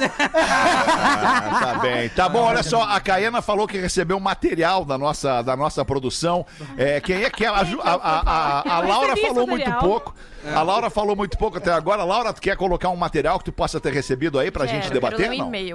[0.34, 2.08] Ah, tá bem.
[2.10, 6.44] Tá bom, olha só, a Caena falou que recebeu material da nossa, da nossa produção.
[6.76, 7.48] É, quem é que é?
[7.48, 10.14] A, a, a, a, a Laura falou muito pouco.
[10.54, 12.04] A Laura falou muito pouco até agora.
[12.04, 14.94] Laura, tu quer colocar um material que tu possa ter recebido aí pra gente Quero,
[14.94, 15.30] debater?
[15.30, 15.74] quero ler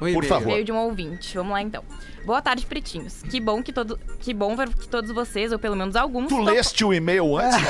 [0.00, 0.14] e-mail.
[0.14, 0.48] Por favor.
[0.50, 1.36] E-mail de um ouvinte.
[1.36, 1.82] Vamos lá então.
[2.24, 3.22] Boa tarde, pretinhos.
[3.22, 6.36] Que bom que todo, que bom ver que todos vocês, ou pelo menos alguns, Tu
[6.36, 7.58] topam- leste o e-mail antes?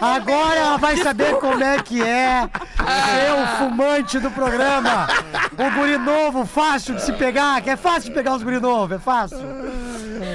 [0.00, 5.06] Agora ela vai saber como é que é ser o fumante do programa.
[5.52, 8.96] O guri novo, fácil de se pegar, que é fácil de pegar os guri novos,
[8.96, 9.38] é fácil.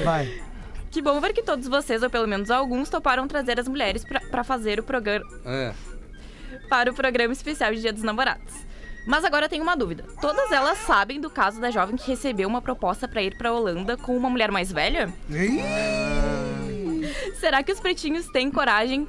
[0.05, 0.41] Vai.
[0.89, 4.21] Que bom ver que todos vocês, ou pelo menos alguns, toparam trazer as mulheres pra,
[4.21, 5.73] pra fazer o programa É.
[6.69, 8.53] para o programa especial de Dia dos Namorados.
[9.07, 10.03] Mas agora eu tenho uma dúvida.
[10.19, 13.95] Todas elas sabem do caso da jovem que recebeu uma proposta pra ir pra Holanda
[13.95, 15.13] com uma mulher mais velha?
[17.39, 19.07] Será que os pretinhos têm coragem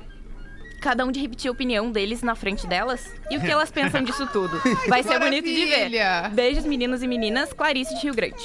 [0.81, 3.13] cada um de repetir a opinião deles na frente delas?
[3.31, 4.61] E o que elas pensam disso tudo?
[4.89, 5.91] Vai ser bonito de ver.
[6.33, 7.53] Beijos, meninos e meninas.
[7.53, 8.37] Clarice de Rio Grande.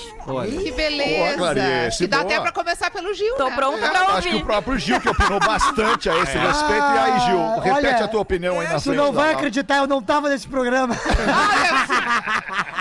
[0.64, 1.38] Que beleza.
[1.38, 2.32] Boa, Clarice, que dá boa.
[2.32, 3.56] até pra começar pelo Gil, Tô né?
[3.56, 4.46] pronta É, pra acho que o ouvir.
[4.46, 6.86] próprio Gil que opinou bastante a esse respeito.
[6.86, 8.96] E aí, Gil, repete Olha, a tua opinião aí na Tu frente.
[8.98, 10.96] não da vai acreditar, eu não tava nesse programa.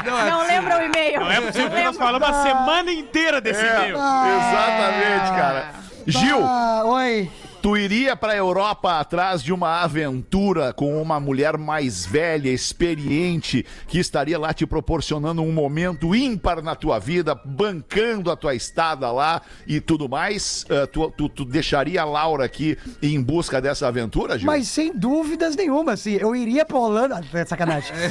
[0.05, 1.21] Não lembra o e-mail.
[1.21, 3.97] Não é possível que nós falamos a semana inteira desse É, e-mail.
[3.97, 5.71] exatamente, cara.
[6.07, 7.31] Gil, Ah, oi.
[7.63, 14.01] Tu iria pra Europa atrás de uma aventura com uma mulher mais velha, experiente, que
[14.01, 19.41] estaria lá te proporcionando um momento ímpar na tua vida, bancando a tua estada lá
[19.65, 20.67] e tudo mais?
[20.69, 24.47] Eh, tu, tu- tu deixaria a Laura aqui em busca dessa aventura, Gil?
[24.47, 27.21] Mas sem dúvidas nenhuma, assim, eu iria pra Holanda.
[27.33, 27.93] Ah, É sacanagem.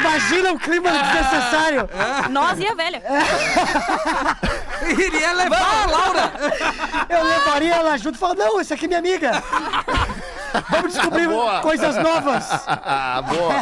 [0.00, 1.88] Imagina o clima desnecessário.
[2.30, 3.02] Nós e a velha.
[4.98, 6.32] Iria levar a Laura.
[7.08, 9.42] Eu levaria ela junto e falaria, não, essa aqui é minha amiga.
[10.70, 11.60] Vamos descobrir Boa.
[11.60, 12.48] coisas novas.
[12.66, 13.54] Ah, boa.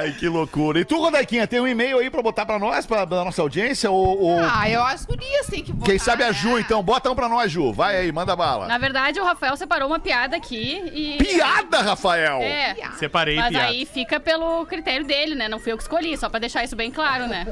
[0.00, 0.80] Ai, que loucura.
[0.80, 3.88] E tu, Rodequinha, tem um e-mail aí pra botar pra nós, pra, pra nossa audiência?
[3.88, 6.32] Ou, ou- Ah, eu as gurias têm que botar, Quem sabe a né?
[6.32, 6.82] Ju, então.
[6.82, 7.72] Bota um pra nós, Ju.
[7.72, 8.66] Vai aí, manda bala.
[8.66, 11.18] Na verdade, o Rafael separou uma piada aqui e.
[11.22, 12.40] Piada, Rafael!
[12.42, 12.74] É.
[12.98, 13.66] Separei Mas piada.
[13.66, 15.48] aí fica pelo critério dele, né?
[15.48, 17.46] Não fui eu que escolhi, só pra deixar isso bem claro, né?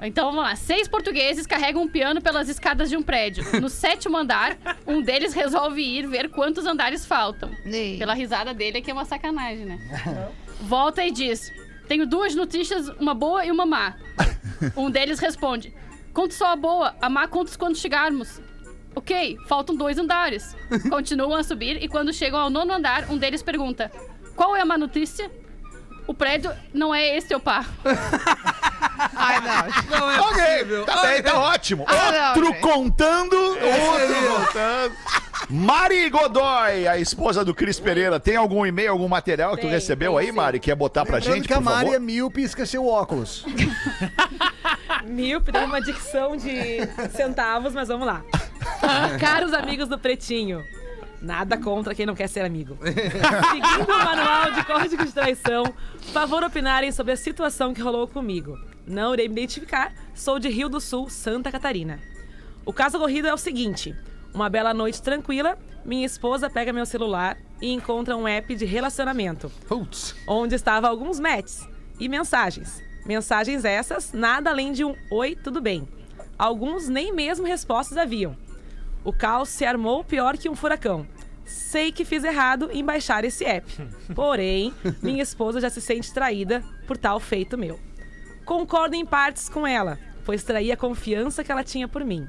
[0.00, 0.54] Então vamos lá.
[0.54, 3.44] Seis portugueses carregam um piano pelas escadas de um prédio.
[3.60, 7.50] No sétimo andar, um deles resolve ir ver quantos andares faltam.
[7.64, 7.98] Ei.
[7.98, 9.78] Pela risada dele, que é uma sacanagem, né?
[10.60, 11.52] Volta e diz:
[11.88, 13.94] Tenho duas notícias, uma boa e uma má.
[14.76, 15.72] Um deles responde:
[16.12, 18.40] Conto só a boa, a má contos quando chegarmos.
[18.94, 20.56] Ok, faltam dois andares.
[20.90, 23.90] Continuam a subir e quando chegam ao nono andar, um deles pergunta:
[24.34, 25.30] Qual é a má notícia?
[26.08, 27.64] O prédio não é esse teu par.
[29.14, 29.98] Ai, não.
[30.00, 30.84] Não é Ok, possível.
[30.84, 31.84] tá bem, tá ótimo.
[31.86, 32.60] Ah, não, Outro gente.
[32.60, 34.26] contando, outro aí.
[34.46, 34.92] contando.
[35.50, 39.70] Mari Godoy, a esposa do Cris Pereira, tem algum e-mail, algum material que tu Tem,
[39.70, 40.32] recebeu tem aí, sim.
[40.32, 40.58] Mari?
[40.60, 41.94] Quer botar pra Lembrando gente, que a por Mari favor?
[41.94, 43.44] é míope e esqueceu o óculos.
[45.04, 46.78] Míope tem uma dicção de
[47.14, 48.22] centavos, mas vamos lá.
[49.20, 50.62] Caros amigos do Pretinho,
[51.20, 52.76] nada contra quem não quer ser amigo.
[52.82, 55.64] Seguindo o manual de código de traição,
[56.12, 58.58] favor opinarem sobre a situação que rolou comigo.
[58.86, 62.00] Não irei me identificar, sou de Rio do Sul, Santa Catarina.
[62.64, 63.94] O caso ocorrido é o seguinte:
[64.32, 69.50] uma bela noite tranquila, minha esposa pega meu celular e encontra um app de relacionamento
[69.66, 70.14] Putz.
[70.26, 71.66] onde estava alguns matches
[71.98, 72.82] e mensagens.
[73.04, 75.88] Mensagens essas, nada além de um oi, tudo bem.
[76.38, 78.36] Alguns nem mesmo respostas haviam.
[79.08, 81.06] O caos se armou pior que um furacão.
[81.46, 83.66] Sei que fiz errado em baixar esse app.
[84.14, 84.70] Porém,
[85.02, 87.80] minha esposa já se sente traída por tal feito meu.
[88.44, 92.28] Concordo em partes com ela, pois traí a confiança que ela tinha por mim.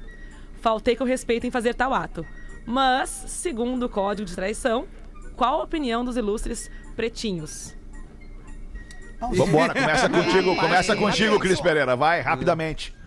[0.61, 2.25] Faltei com respeito em fazer tal ato.
[2.65, 4.87] Mas, segundo o código de traição,
[5.35, 7.75] qual a opinião dos ilustres pretinhos?
[9.19, 12.97] Vambora, começa contigo, começa contigo, Cris Pereira, vai, rapidamente.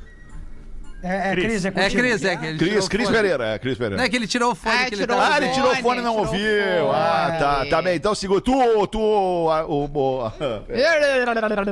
[1.02, 1.90] É, é Cris, é É.
[1.90, 3.16] Cris, é que ele tirou Cris, o Cris fone.
[3.16, 3.96] Pereira, é, Cris Pereira.
[3.96, 5.72] Não é que ele tirou o fone Ah, que ele tirou Ah, ele fone, tirou
[5.72, 6.40] o fone e não ouviu.
[6.40, 6.94] fone.
[6.94, 7.96] Ah, tá, tá bem.
[7.96, 8.40] Então segura.
[8.40, 10.32] Tu, tu, o, o,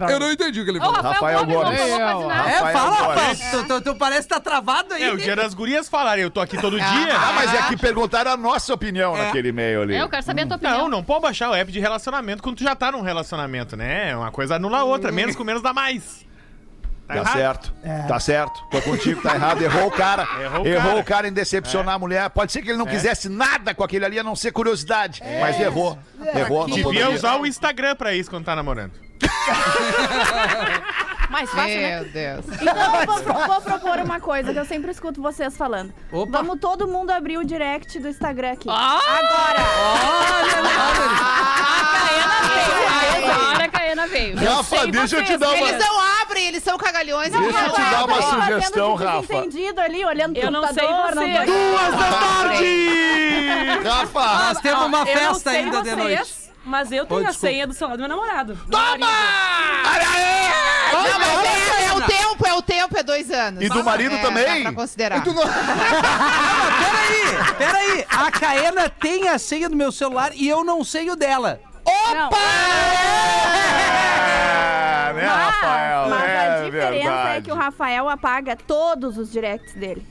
[0.08, 0.94] Eu não entendi o que ele falou.
[0.94, 1.80] Rafael Rafael Gomes.
[1.80, 3.14] É, fala.
[3.14, 3.80] Rafael.
[3.82, 5.04] Tu, parece que tá travado aí.
[5.04, 7.14] É o dia das gurias falarem, eu tô aqui todo dia.
[7.14, 9.94] Ah, mas é que perguntaram a nossa opinião naquele e-mail ali.
[9.94, 10.78] É, eu quero saber a tua opinião.
[10.80, 14.16] Não, não pode baixar o app de relacionamento quando tu já tá num relacionamento, né?
[14.16, 16.28] Uma coisa anula a outra, menos com menos dá mais.
[17.14, 17.72] Tá, Tá certo,
[18.08, 18.64] tá certo.
[18.70, 19.62] Tô contigo, tá errado.
[19.62, 20.26] Errou o cara.
[20.42, 21.00] Errou o Errou cara.
[21.00, 22.28] o cara em decepcionar a mulher.
[22.30, 25.22] Pode ser que ele não quisesse nada com aquele ali, a não ser curiosidade.
[25.40, 25.98] Mas errou.
[26.34, 26.60] Errou.
[26.68, 27.10] Não Devia poderia.
[27.10, 28.92] usar o Instagram pra isso quando tá namorando.
[31.30, 32.00] Mais fácil, né?
[32.00, 32.44] Meu Deus.
[32.60, 35.94] Então eu vou, vou propor uma coisa que eu sempre escuto vocês falando.
[36.10, 36.38] Opa.
[36.38, 38.68] Vamos todo mundo abrir o direct do Instagram aqui.
[38.68, 39.62] Agora!
[43.16, 44.36] Agora a Caena veio.
[44.36, 45.68] Rafa, deixa eu te dar uma.
[45.68, 46.00] Eles não
[46.46, 47.30] eles são cagalhões.
[47.30, 49.20] Deixa eles eu não te dar uma sugestão, Rafa.
[49.26, 51.26] desentendido ali, olhando pro Eu não sei computador, você.
[51.26, 52.68] não tô- Duas da tarde!
[53.88, 54.44] Rafa!
[54.44, 56.40] Nós temos uma eu não festa sei ainda de vocês, noite.
[56.62, 57.46] Mas eu tenho a desculpa.
[57.54, 58.58] senha do celular do meu namorado.
[58.70, 58.96] Toma!
[60.92, 61.44] Não, mas
[61.78, 63.62] é, é o tempo, é o tempo, é dois anos.
[63.62, 64.44] E do marido É, também?
[64.64, 65.22] Dá pra considerar.
[66.80, 68.06] Peraí, peraí.
[68.10, 71.60] A Caena tem a senha do meu celular e eu não sei o dela.
[72.14, 72.30] Não.
[75.20, 76.08] Né, Rafael?
[76.08, 77.38] Mas é a diferença verdade.
[77.38, 80.06] é que o Rafael apaga todos os directs dele.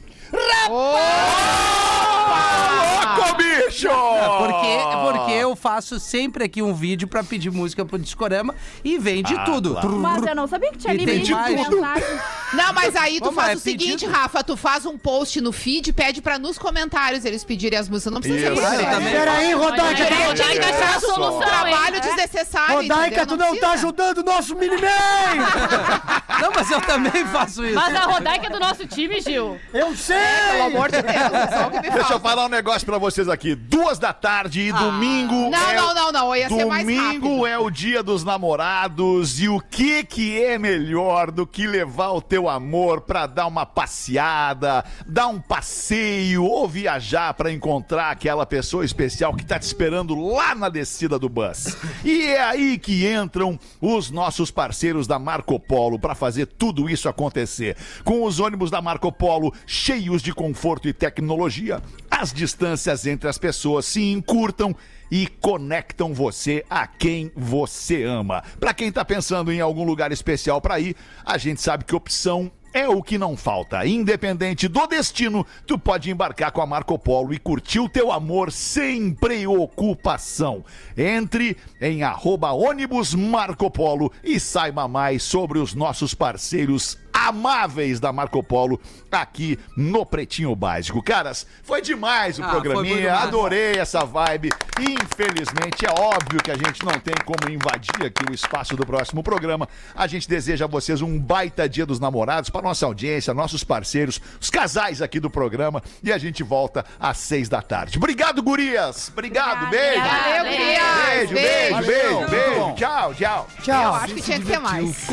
[3.19, 3.89] Louco, bicho!
[4.37, 4.77] Porque,
[5.17, 9.33] porque eu faço sempre aqui um vídeo pra pedir música pro Discorama e vem de
[9.35, 9.71] Ah, tudo.
[9.71, 9.89] claro.
[9.91, 11.55] Mas eu não sabia que tinha E tem limite de mais.
[11.69, 12.19] mensagem.
[12.53, 14.11] Não, mas aí tu Vamos, faz é o seguinte, pedido.
[14.11, 18.13] Rafa, tu faz um post no feed, pede pra nos comentários eles pedirem as músicas.
[18.13, 18.61] Não precisa ser Isso.
[18.61, 18.95] Ah, eu direct.
[18.95, 19.13] também.
[19.13, 19.83] Peraí, Rodaica.
[19.83, 22.01] Olha, tu- Direct ele Rodaica vai é a fazer um solução, trabalho hein?
[22.01, 23.25] desnecessário, Rodaica, entendeu?
[23.27, 23.71] tu não tá precisa.
[23.73, 24.79] ajudando o nosso Miniman!
[26.39, 27.75] Não, mas eu também faço isso.
[27.75, 29.59] Mas a Rodaica é do nosso time, Gil.
[29.73, 30.17] Eu sei!
[30.51, 32.19] Pelo amor de Deus, é só o que me Deixa eu falta.
[32.29, 33.55] falar um negócio pra vocês aqui.
[33.55, 35.49] Duas da tarde e domingo.
[35.49, 36.35] Não, é não, não, não.
[36.35, 37.47] Ia ser mais Domingo rápido.
[37.47, 42.21] é o dia dos namorados e o que que é melhor do que levar o
[42.21, 48.83] teu amor pra dar uma passeada, dar um passeio ou viajar pra encontrar aquela pessoa
[48.83, 51.77] especial que tá te esperando lá na descida do bus.
[52.03, 57.07] E é aí que entram os nossos parceiros da Marco Polo pra fazer tudo isso
[57.07, 57.77] acontecer.
[58.03, 63.37] Com os ônibus da Marco Polo cheios de conforto e tecnologia, as distâncias entre as
[63.37, 64.75] pessoas se encurtam
[65.11, 68.43] e conectam você a quem você ama.
[68.59, 70.95] Para quem tá pensando em algum lugar especial para ir,
[71.25, 73.85] a gente sabe que opção é o que não falta.
[73.85, 78.51] Independente do destino, tu pode embarcar com a Marco Polo e curtir o teu amor
[78.51, 80.63] sem preocupação.
[80.97, 88.13] Entre em arroba ônibus Marco Polo e saiba mais sobre os nossos parceiros amáveis da
[88.13, 88.79] Marco Polo
[89.17, 91.01] aqui no Pretinho Básico.
[91.01, 94.49] Caras, foi demais o Ah, programinha, adorei essa vibe.
[94.79, 99.23] Infelizmente, é óbvio que a gente não tem como invadir aqui o espaço do próximo
[99.23, 99.67] programa.
[99.95, 104.19] A gente deseja a vocês um baita dia dos namorados para nossa audiência, nossos parceiros,
[104.39, 105.81] os casais aqui do programa.
[106.03, 107.97] E a gente volta às seis da tarde.
[107.97, 109.09] Obrigado, gurias.
[109.09, 109.99] Obrigado, beijo.
[110.01, 110.69] Valeu, Beijo.
[110.99, 112.27] Beijo, beijo, beijo, Valeu.
[112.29, 112.75] beijo.
[112.75, 113.47] Tchau, tchau.
[113.57, 113.93] Eu Tchau.
[113.95, 115.07] acho que tinha que ter mais.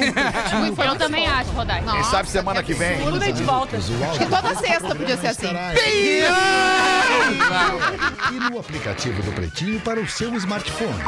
[0.86, 1.90] Eu também acho, Rodaica.
[1.90, 3.00] Quem sabe semana que vem.
[3.02, 3.76] Tudo bem de volta.
[3.94, 5.46] Acho que toda sexta podia ser assim.
[8.32, 11.04] E no aplicativo do Pretinho para o seu smartphone.